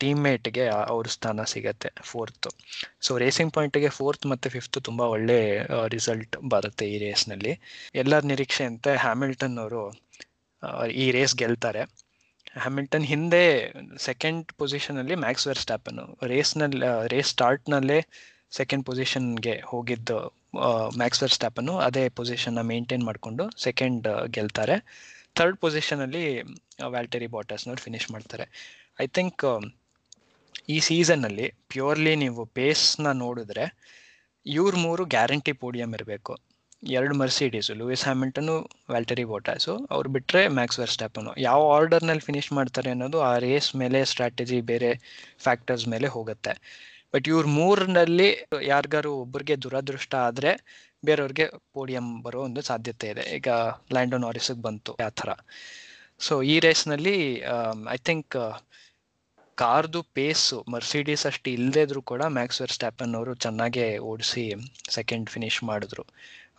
[0.00, 2.48] ಟೀಮ್ಮೇಟ್ಗೆ ಅವ್ರ ಸ್ಥಾನ ಸಿಗತ್ತೆ ಫೋರ್ತ್
[3.00, 5.38] ಸೊ ರೇಸಿಂಗ್ ಪಾಯಿಂಟ್ಗೆ ಫೋರ್ತ್ ಮತ್ತೆ ಫಿಫ್ತ್ ತುಂಬಾ ಒಳ್ಳೆ
[5.94, 7.52] ರಿಸಲ್ಟ್ ಬರುತ್ತೆ ಈ ರೇಸ್ನಲ್ಲಿ
[7.94, 9.82] ಎಲ್ಲರ ನಿರೀಕ್ಷೆಯಂತೆ ಹ್ಯಾಮಿಲ್ಟನ್ ಅವರು
[11.02, 11.82] ಈ ರೇಸ್ ಗೆಲ್ತಾರೆ.
[12.64, 13.42] ಹ್ಯಾಮಿಲ್ಟನ್ ಹಿಂದೆ
[13.98, 15.98] ಸೆಕೆಂಡ್ ಪೊಸಿಷನ್ ಅಲ್ಲಿ ಮ್ಯಾಕ್ಸ್ ವೆರ್ ಸ್ಟಾಪನ್
[16.32, 16.80] ರೇಸ್ನಲ್ಲಿ
[17.14, 17.98] ರೇಸ್ ಸ್ಟಾರ್ಟ್ ನಲ್ಲೇ
[18.50, 20.18] ಸೆಕೆಂಡ್ ಪೊಸಿಷನ್ಗೆ ಹೋಗಿದ್ದು
[20.96, 24.06] ಮ್ಯಾಕ್ಸ್ ವೆರ್ ಸ್ಟಾಪನ್ನು ಅದೇ ಪೊಸಿಷನ್ ಮೇಂಟೈನ್ ಮಾಡಿಕೊಂಡು ಸೆಕೆಂಡ್
[24.36, 24.76] ಗೆಲ್ತಾರೆ.
[25.36, 26.24] ಥರ್ಡ್ ಪೊಸಿಷನ್ ಅಲ್ಲಿ
[26.94, 28.46] ವ್ಯಾಲ್ಟರಿ ಬಾಟಸ್ನವ್ರು ಫಿನಿಶ್ ಮಾಡ್ತಾರೆ.
[29.00, 29.44] ಐ ಥಿಂಕ್
[30.74, 33.64] ಈ ಸೀಸನ್ ಅಲ್ಲಿ ಪ್ಯೂರ್ಲಿ ನೀವು ಪೇಸ್ನ ನೋಡಿದ್ರೆ
[34.46, 36.32] ಇವ್ರ ಮೂರು ಗ್ಯಾರಂಟಿ ಪೋಡಿಯಂ ಇರಬೇಕು.
[36.96, 38.54] ಎರಡು Mercedes Lewis Hamilton
[38.92, 44.58] Valtteri Bottas ಅವ್ರು ಬಿಟ್ಟರೆ ಮ್ಯಾಕ್ಸ್ ವರ್ಸ್ಟ್ಯಾಪನು ಯಾವ ಆರ್ಡರ್ನಲ್ಲಿ ಫಿನಿಶ್ ಮಾಡ್ತಾರೆ ಅನ್ನೋದು ಆ ರೇಸ್ ಮೇಲೆ ಸ್ಟ್ರಾಟಜಿ
[44.72, 44.90] ಬೇರೆ
[45.44, 46.52] ಫ್ಯಾಕ್ಟರ್ಸ್ ಮೇಲೆ ಹೋಗುತ್ತೆ.
[47.14, 48.28] ಬಟ್ ಇವ್ರ ಮೂರನಲ್ಲಿ
[48.72, 50.52] ಯಾರಿಗಾರು ಒಬ್ಬರಿಗೆ ದುರದೃಷ್ಟ ಆದರೆ
[51.04, 53.24] ಬೇರೆಯವ್ರಿಗೆ ಪೋಡಿಯಂ ಬರೋ ಒಂದು ಸಾಧ್ಯತೆ ಇದೆ.
[53.38, 53.48] ಈಗ
[53.94, 54.92] ಲ್ಯಾಂಡೋ ನಾರಿಸ್ಗೆ ಬಂತು.
[55.06, 55.30] ಆ ಥರ.
[56.26, 57.16] ಸೊ ಈ ರೇಸ್ನಲ್ಲಿ
[57.96, 58.36] ಐ ಥಿಂಕ್
[59.62, 64.44] ಕಾರ್ದು ಪೇಸು ಮರ್ಸಿಡೀಸ್ ಅಷ್ಟು ಇಲ್ಲದೇ ಇದ್ರು ಕೂಡ ಮ್ಯಾಕ್ಸ್ ವೆರ್ ಸ್ಟ್ಯಾಪನ್ ಅವರು ಚೆನ್ನಾಗೇ ಓಡಿಸಿ
[64.96, 66.04] ಸೆಕೆಂಡ್ ಫಿನಿಶ್ ಮಾಡಿದ್ರು.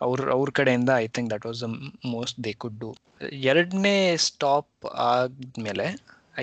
[0.06, 1.68] ಅವ್ರ ಅವ್ರ ಕಡೆಯಿಂದ I think that was the
[2.14, 2.90] most they could do
[3.52, 3.96] ಎರಡನೇ
[4.28, 5.86] ಸ್ಟಾಪ್ ಆದ್ಮೇಲೆ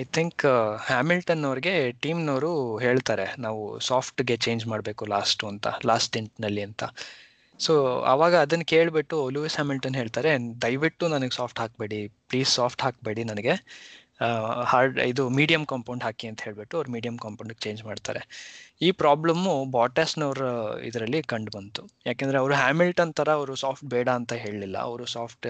[0.00, 0.42] ಐ ಥಿಂಕ್
[0.88, 2.50] ಹ್ಯಾಮಿಲ್ಟನ್ ಅವ್ರಿಗೆ ಟೀಮ್ನವರು
[2.86, 6.84] ಹೇಳ್ತಾರೆ, ನಾವು ಸಾಫ್ಟ್ಗೆ ಚೇಂಜ್ ಮಾಡಬೇಕು ಲಾಸ್ಟ್ ಅಂತ ಲಾಸ್ಟ್ ಟೆಂಟ್ನಲ್ಲಿ ಅಂತ.
[7.60, 7.74] ಸೊ
[8.12, 10.32] ಆವಾಗ ಅದನ್ನು ಕೇಳಿಬಿಟ್ಟು ಲೂಯಿಸ್ ಹ್ಯಾಮಿಲ್ಟನ್ ಹೇಳ್ತಾರೆ,
[10.64, 13.54] ದಯವಿಟ್ಟು ನನಗೆ ಸಾಫ್ಟ್ ಹಾಕಬೇಡಿ ಪ್ಲೀಸ್ ಸಾಫ್ಟ್ ಹಾಕಬೇಡಿ ನನಗೆ.
[14.70, 18.22] ಹಾರ್ಡ್ ಇದು ಮೀಡಿಯಂ ಕಾಂಪೌಂಡ್ ಹಾಕಿ ಅಂತ ಹೇಳ್ಬಿಟ್ಟು ಅವ್ರು ಮೀಡಿಯಂ ಕಾಂಪೌಂಡ್ ಚೇಂಜ್ ಮಾಡ್ತಾರೆ.
[18.86, 20.42] ಈ ಪ್ರಾಬ್ಲಮ್ಮು ಬಾಟಸ್ನವ್ರ
[20.88, 21.82] ಇದರಲ್ಲಿ ಕಂಡು ಬಂತು.
[22.08, 24.76] ಯಾಕೆಂದ್ರೆ ಅವರು ಹ್ಯಾಮಿಲ್ಟನ್ ಥರ ಅವರು ಸಾಫ್ಟ್ ಬೇಡ ಅಂತ ಹೇಳಲಿಲ್ಲ.
[24.90, 25.48] ಅವರು ಸಾಫ್ಟ್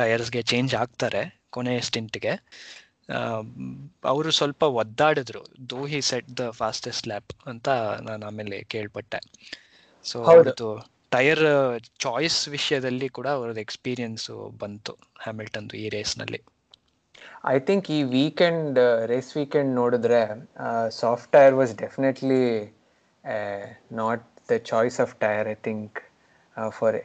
[0.00, 1.22] ಟೈರ್ಸ್ಗೆ ಚೇಂಜ್ ಆಗ್ತಾರೆ
[1.56, 2.34] ಕೊನೆ ಸ್ಟಿಂಟ್ಗೆ
[4.12, 5.42] ಅವರು ಸ್ವಲ್ಪ ಒದ್ದಾಡಿದ್ರು.
[5.70, 7.68] Though he set the fastest lap ಅಂತ
[8.08, 9.20] ನಾನು ಆಮೇಲೆ ಕೇಳ್ಪಟ್ಟೆ.
[10.06, 10.68] ಸೊ ಅವ್ರದ್ದು
[11.14, 11.44] ಟೈರ್
[12.04, 14.92] ಚಾಯ್ಸ್ ವಿಷಯದಲ್ಲಿ ಕೂಡ ಅವ್ರದ್ದು ಎಕ್ಸ್ಪೀರಿಯನ್ಸು ಬಂತು
[15.24, 16.40] ಹ್ಯಾಮಿಲ್ಟನ್ದು ಈ ರೇಸ್ನಲ್ಲಿ
[17.44, 18.78] ಐ ಥಿಂಕ್ ಈ ವೀಕೆಂಡ್
[19.12, 20.20] ರೇಸ್ ವೀಕೆಂಡ್ ನೋಡಿದ್ರೆ
[21.00, 22.44] soft tyre was definitely
[24.00, 25.98] not the choice of tyre I think
[26.78, 26.96] for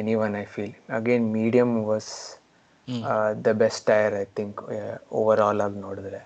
[0.24, 2.12] anyone I feel again medium was
[3.46, 4.60] the best tyre I think
[5.48, 6.20] overall ಆಗಿ ನೋಡಿದ್ರೆ.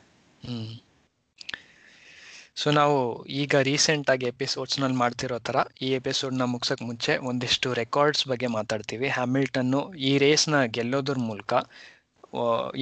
[2.61, 2.99] ಸೊ ನಾವು
[3.41, 9.09] ಈಗ ರೀಸೆಂಟ್ ಆಗಿ ಎಪಿಸೋಡ್ಸ್ನಲ್ಲಿ ಮಾಡ್ತಿರೋ ಥರ ಈ ಎಪಿಸೋಡ್ನ ಮುಗ್ಸೋಕ್ಕೆ ಮುಂಚೆ ಒಂದಿಷ್ಟು ರೆಕಾರ್ಡ್ಸ್ ಬಗ್ಗೆ ಮಾತಾಡ್ತೀವಿ.
[9.17, 11.53] ಹ್ಯಾಮಿಲ್ಟನ್ನು ಈ ರೇಸ್ನ ಗೆಲ್ಲೋದ್ರ ಮೂಲಕ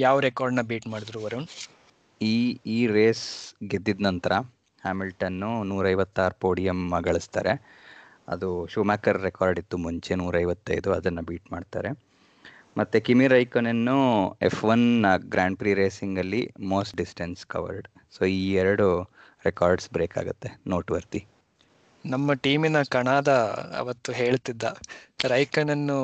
[0.03, 1.47] ಯಾವ ರೆಕಾರ್ಡ್ನ ಬೀಟ್ ಮಾಡಿದ್ರು ವರುಣ್?
[2.21, 2.35] ಈ
[2.75, 3.25] ಈ ರೇಸ್
[3.71, 4.33] ಗೆದ್ದಿದ ನಂತರ
[4.81, 7.53] ಹ್ಯಾಮಿಲ್ಟನ್ನು ನೂರೈವತ್ತಾರು ಪೋಡಿಯಂ ಗಳಿಸ್ತಾರೆ
[8.33, 11.89] ಅದು ಶಿವಮಾಕರ್ ರೆಕಾರ್ಡ್ ಇತ್ತು ಮುಂಚೆ ನೂರೈವತ್ತೈದು ಅದನ್ನು ಬೀಟ್ ಮಾಡ್ತಾರೆ.
[12.77, 13.97] ಮತ್ತು ಕಿಮಿ ರೈಕನನ್ನು
[14.47, 14.85] ಎಫ್ ಒನ್
[15.33, 18.87] ಗ್ರ್ಯಾಂಡ್ ಪ್ರಿ ರೇಸಿಂಗಲ್ಲಿ ಮೋಸ್ಟ್ ಡಿಸ್ಟೆನ್ಸ್ ಕವರ್ಡ್ ಸೊ ಈ ಎರಡು
[19.45, 21.21] ರೆಕಾರ್ಡ್ಸ್ ಬ್ರೇಕ್ ಆಗುತ್ತೆ ನೋಟ್ ವರ್ತಿ
[22.05, 23.29] ನಮ್ಮ ಟೀಮಿನ ಕಣಾದ
[23.81, 24.63] ಅವತ್ತು ಹೇಳ್ತಿದ್ದ
[25.33, 25.99] ರೈಕನನ್ನು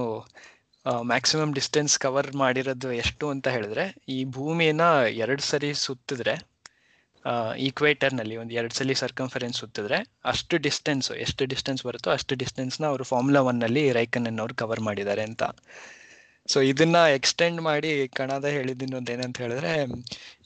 [0.86, 6.36] ಮ್ಯಾಕ್ಸಿಮಮ್ ಡಿಸ್ಟೆನ್ಸ್ ಕವರ್ ಮಾಡಿರೋದು ಎಷ್ಟು ಅಂತ ಹೇಳಿದ್ರೆ, ಈ ಭೂಮಿನ ಎರಡು ಸರಿ ಸುತ್ತಿದ್ರೆ
[7.58, 13.42] ಈಕ್ವೇಟರ್ನಲ್ಲಿ ಒಂದು ಎರಡು ಸಲ ಸರ್ಕಂಫರೆನ್ಸ್ ಸುತ್ತಿದ್ರೆ, ಅಷ್ಟು ಡಿಸ್ಟೆನ್ಸ್ ಎಷ್ಟು ಡಿಸ್ಟೆನ್ಸ್ ಬರುತ್ತೋ ಅಷ್ಟು ಡಿಸ್ಟೆನ್ಸ್ನ ಅವರು ಫಾರ್ಮುಲಾ
[13.42, 15.44] ಒನ್ನಲ್ಲಿ ರೈಕನನ್ನು ಅವ್ರು ಕವರ್ ಮಾಡಿದ್ದಾರೆ ಅಂತ.
[16.48, 18.46] ಸೊ ಇದನ್ನ ಎಕ್ಸ್ಟೆಂಡ್ ಮಾಡಿ ಕಣದ
[18.96, 19.74] ಒಂದು ಏನಂತ ಹೇಳಿದ್ರೆ,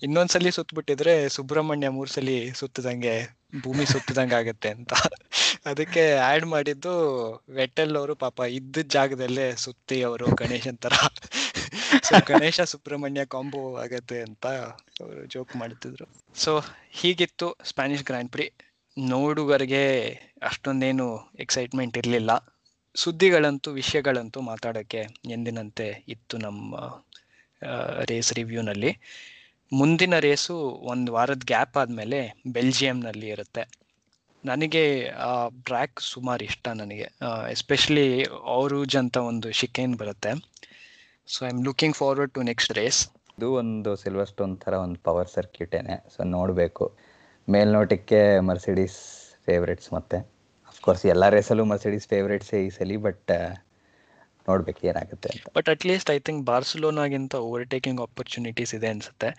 [0.03, 4.93] ಇನ್ನೊಂದ್ಸಲಿ ಸುತ್ತಬಿಟ್ಟಿದ್ರೆ ಸುಬ್ರಹ್ಮಣ್ಯ ಮೂರು ಸಲಿ ಸುತ್ತದಂಗೆ ಭೂಮಿ ಸುತ್ತದಂಗೆ ಆಗತ್ತೆ ಅಂತ.
[5.65, 6.93] ಅದಕ್ಕೆ ಆಡ್ ಮಾಡಿದ್ದು
[7.49, 10.93] ವೆಟ್ಟಲ್ ಅವರು ಪಾಪ ಇದ್ದ ಜಾಗದಲ್ಲೇ ಸುತ್ತಿ ಅವರು ಗಣೇಶನ್ ತರ.
[12.03, 14.45] ಸೊ ಗಣೇಶ ಸುಬ್ರಹ್ಮಣ್ಯ ಕಾಂಬೋ ಆಗತ್ತೆ ಅಂತ
[15.01, 16.07] ಅವರು ಜೋಕ್ ಮಾಡ್ತಿದ್ರು.
[16.35, 16.61] ಸೊ
[16.91, 18.53] ಹೀಗಿತ್ತು ಸ್ಪ್ಯಾನಿಷ್ ಗ್ರ್ಯಾಂಡ್ ಪ್ರಿ
[18.97, 20.09] ನೋಡುಗರಿಗೆ
[20.41, 22.31] ಅಷ್ಟೊಂದೇನು ಎಕ್ಸೈಟ್ಮೆಂಟ್ ಇರಲಿಲ್ಲ.
[22.95, 26.75] ಸುದ್ದಿಗಳಂತೂ, ವಿಷಯಗಳಂತೂ ಮಾತಾಡೋಕ್ಕೆ ಎಂದಿನಂತೆ ಇತ್ತು ನಮ್ಮ
[28.05, 28.97] ರೇಸ್ ರಿವ್ಯೂನಲ್ಲಿ
[29.73, 30.55] ಮುಂದಿನ ರೇಸು
[30.91, 33.63] ಒಂದು ವಾರದ ಗ್ಯಾಪ್ ಆದಮೇಲೆ ಬೆಲ್ಜಿಯಂನಲ್ಲಿ ಇರುತ್ತೆ.
[34.45, 37.07] ನನಗೆ, ಆ ಟ್ರ್ಯಾಕ್ ಸುಮಾರು ಇಷ್ಟ ನನಗೆ.
[37.51, 38.07] ಎಸ್ಪೆಷಲಿ
[38.47, 40.31] ಔರೂಜ್ ಅಂತ ಒಂದು ಶಿಕೇನ್ ಬರುತ್ತೆ.
[41.27, 42.99] So I am looking forward to next race
[43.37, 46.85] ಇದು ಒಂದು ಸಿಲ್ವರ್ ಸ್ಟೋನ್ ಥರ ಒಂದು ಪವರ್ ಸರ್ಕ್ಯೂಟೇನೆ ಸೊ ನೋಡಬೇಕು.
[47.47, 48.97] ಮೇಲ್ನೋಟಕ್ಕೆ ಮರ್ಸಿಡೀಸ್
[49.45, 50.17] ಫೇವ್ರೇಟ್ಸ್ ಮತ್ತೆ.
[50.67, 53.31] ಅಫ್ಕೋರ್ಸ್ ಎಲ್ಲ ರೇಸಲ್ಲೂ ಮರ್ಸಿಡೀಸ್ ಫೇವ್ರೇಟ್ಸೇ ಈ ಸಲಿ ಬಟ್
[54.49, 59.29] ನೋಡ್ಬೇಕು ಏನಾಗುತ್ತೆ but at least I think ಬಾರ್ಸಲೋನಾಗಿಂತ overtaking opportunities ಇದೆ ಅನ್ಸುತ್ತೆ.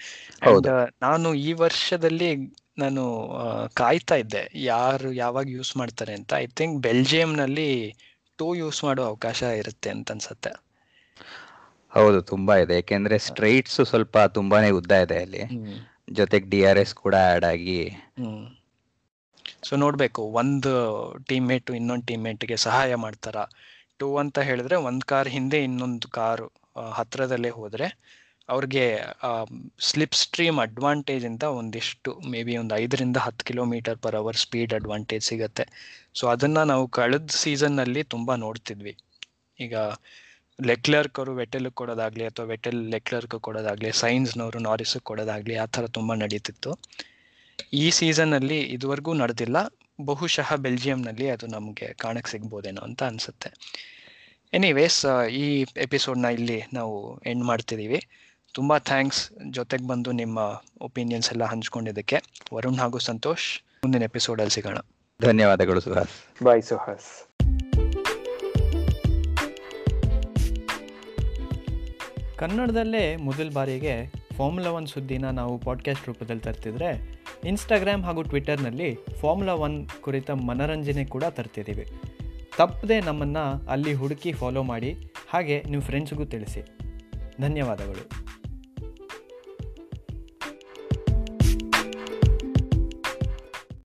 [0.44, 0.70] ಹೌದು.
[1.02, 2.30] ನಾನು ಈ ವರ್ಷದಲ್ಲಿ
[2.78, 3.02] ನಾನು
[3.74, 4.42] ಕಾಯ್ತಾ ಇದ್ದೆ.
[4.54, 6.32] ಯಾರು ಯಾವಾಗ ಯೂಸ್ ಮಾಡ್ತಾರೆ ಅಂತ.
[6.34, 7.70] ಐ ಥಿಂಕ್ ಬೆಲ್ಜಿಯಂನಲ್ಲಿ
[8.38, 10.52] ಟೂ ಯೂಸ್ ಮಾಡೋ ಅವಕಾಶ ಇರುತ್ತೆ ಅಂತ ಅನ್ಸುತ್ತೆ.
[11.92, 12.74] ಹೌದು ತುಂಬಾ ಇದೆ.
[12.74, 15.42] ಯಾಕೆಂದ್ರೆ ಸ್ಟ್ರೈಟ್ಸ್ ಸ್ವಲ್ಪ ತುಂಬಾನೇ ಉದ್ದ ಇದೆ ಅಲ್ಲಿ.
[16.10, 17.78] ಜೊತೆಗೆ ಡಿ ಆರ್ ಎಸ್ ಕೂಡ ಆಡ್ ಆಗಿ
[19.68, 20.72] ಸೊ ನೋಡ್ಬೇಕು ಒಂದು
[21.28, 23.36] ಟೀಮ್ ಮೇಟ್ ಇನ್ನೊಂದು ಟೀಮ್ಮೇಟ್ಗೆ ಸಹಾಯ ಮಾಡ್ತಾರ?
[24.00, 26.46] ಟೂ ಅಂತ ಹೇಳಿದ್ರೆ ಒಂದ್ ಕಾರ್ ಹಿಂದೆ ಇನ್ನೊಂದು ಕಾರು
[26.92, 27.86] ಹತ್ರದಲ್ಲೇ ಹೋದ್ರೆ
[28.48, 28.84] ಅವ್ರಿಗೆ
[29.88, 35.24] ಸ್ಲಿಪ್ ಸ್ಟ್ರೀಮ್ ಅಡ್ವಾಂಟೇಜ್ ಅಂತ ಒಂದಿಷ್ಟು ಮೇ ಬಿ ಒಂದು ಐದರಿಂದ ಹತ್ತು kilometre per hour speed advantage
[35.24, 35.64] ಸಿಗತ್ತೆ.
[36.14, 38.94] ಸೊ ಅದನ್ನ ನಾವು ಕಳೆದ ಸೀಸನ್ನಲ್ಲಿ ತುಂಬಾ ನೋಡ್ತಿದ್ವಿ.
[39.58, 39.74] ಈಗ
[40.58, 46.70] ಲೆಕ್ಲರ್ಕ್ ಅವರು ವೆಟೆಲ್ ಕೊಡೋದಾಗ್ಲಿ ಅಥವಾ ವೆಟೆಲ್ ಲೆಕ್ಲರ್ಕ್ ಕೊಡೋದಾಗ್ಲಿ ಸೈನ್ಸ್ನವರು ನಾರಿಸ್ ಕೊಡೋದಾಗ್ಲಿ, ಆ ಥರ ತುಂಬಾ ನಡೀತಿತ್ತು.
[47.82, 49.56] ಈ ಸೀಸನ್ ಅಲ್ಲಿ ಇದುವರೆಗೂ ನಡೆದಿಲ್ಲ.
[50.00, 53.50] ಬಹುಶಃ ಬೆಲ್ಜಿಯಂನಲ್ಲಿ ಅದು ನಮಗೆ ಕಾಣಕ್ಕೆ ಸಿಗ್ಬೋದೇನೋ ಅಂತ ಅನ್ಸುತ್ತೆ.
[54.52, 58.06] ಎನಿವೇಸ್ ಈ ಎಪಿಸೋಡ್ನ ಇಲ್ಲಿ ನಾವು ಎಂಡ್ ಮಾಡ್ತಿದ್ದೀವಿ
[58.52, 60.38] ತುಂಬ ಥ್ಯಾಂಕ್ಸ್ ಜೊತೆಗೆ ಬಂದು ನಿಮ್ಮ
[60.80, 62.22] ಒಪಿನಿಯನ್ಸ್ ಎಲ್ಲ ಹಂಚ್ಕೊಂಡಿದ್ದಕ್ಕೆ.
[62.54, 64.76] ವರುಣ್ ಹಾಗೂ ಸಂತೋಷ್ ಮುಂದಿನ ಎಪಿಸೋಡಲ್ಲಿ ಸಿಗೋಣ.
[65.22, 66.44] ಧನ್ಯವಾದಗಳು ಸುಹಾಸ್.
[66.44, 67.28] ಬಾಯ್ ಸುಹಾಸ್.
[72.38, 79.88] ಕನ್ನಡದಲ್ಲೇ ಮೊದಲ ಬಾರಿಗೆ ಫಾರ್ಮುಲಾ ಒನ್ ಸುದ್ದಿನ ನಾವು ಪಾಡ್ಕಾಸ್ಟ್ ರೂಪದಲ್ಲಿ ತರ್ತಿದ್ರೆ ಇನ್ಸ್ಟಾಗ್ರಾಮ್ ಹಾಗೂ ಟ್ವಿಟ್ಟರ್ನಲ್ಲಿ ಫಾರ್ಮುಲಾ ಒನ್
[80.00, 81.86] ಕುರಿತ ಮನರಂಜನೆ ಕೂಡ ತರ್ತಿದ್ದೀವಿ.
[82.58, 84.96] ತಪ್ಪದೆ ನಮ್ಮನ್ನು ಅಲ್ಲಿ ಹುಡುಕಿ ಫಾಲೋ ಮಾಡಿ,
[85.30, 86.60] ಹಾಗೆ ನಿಮ್ಮ ಫ್ರೆಂಡ್ಸ್ಗೂ ತಿಳಿಸಿ.
[87.40, 88.10] ಧನ್ಯವಾದಗಳು.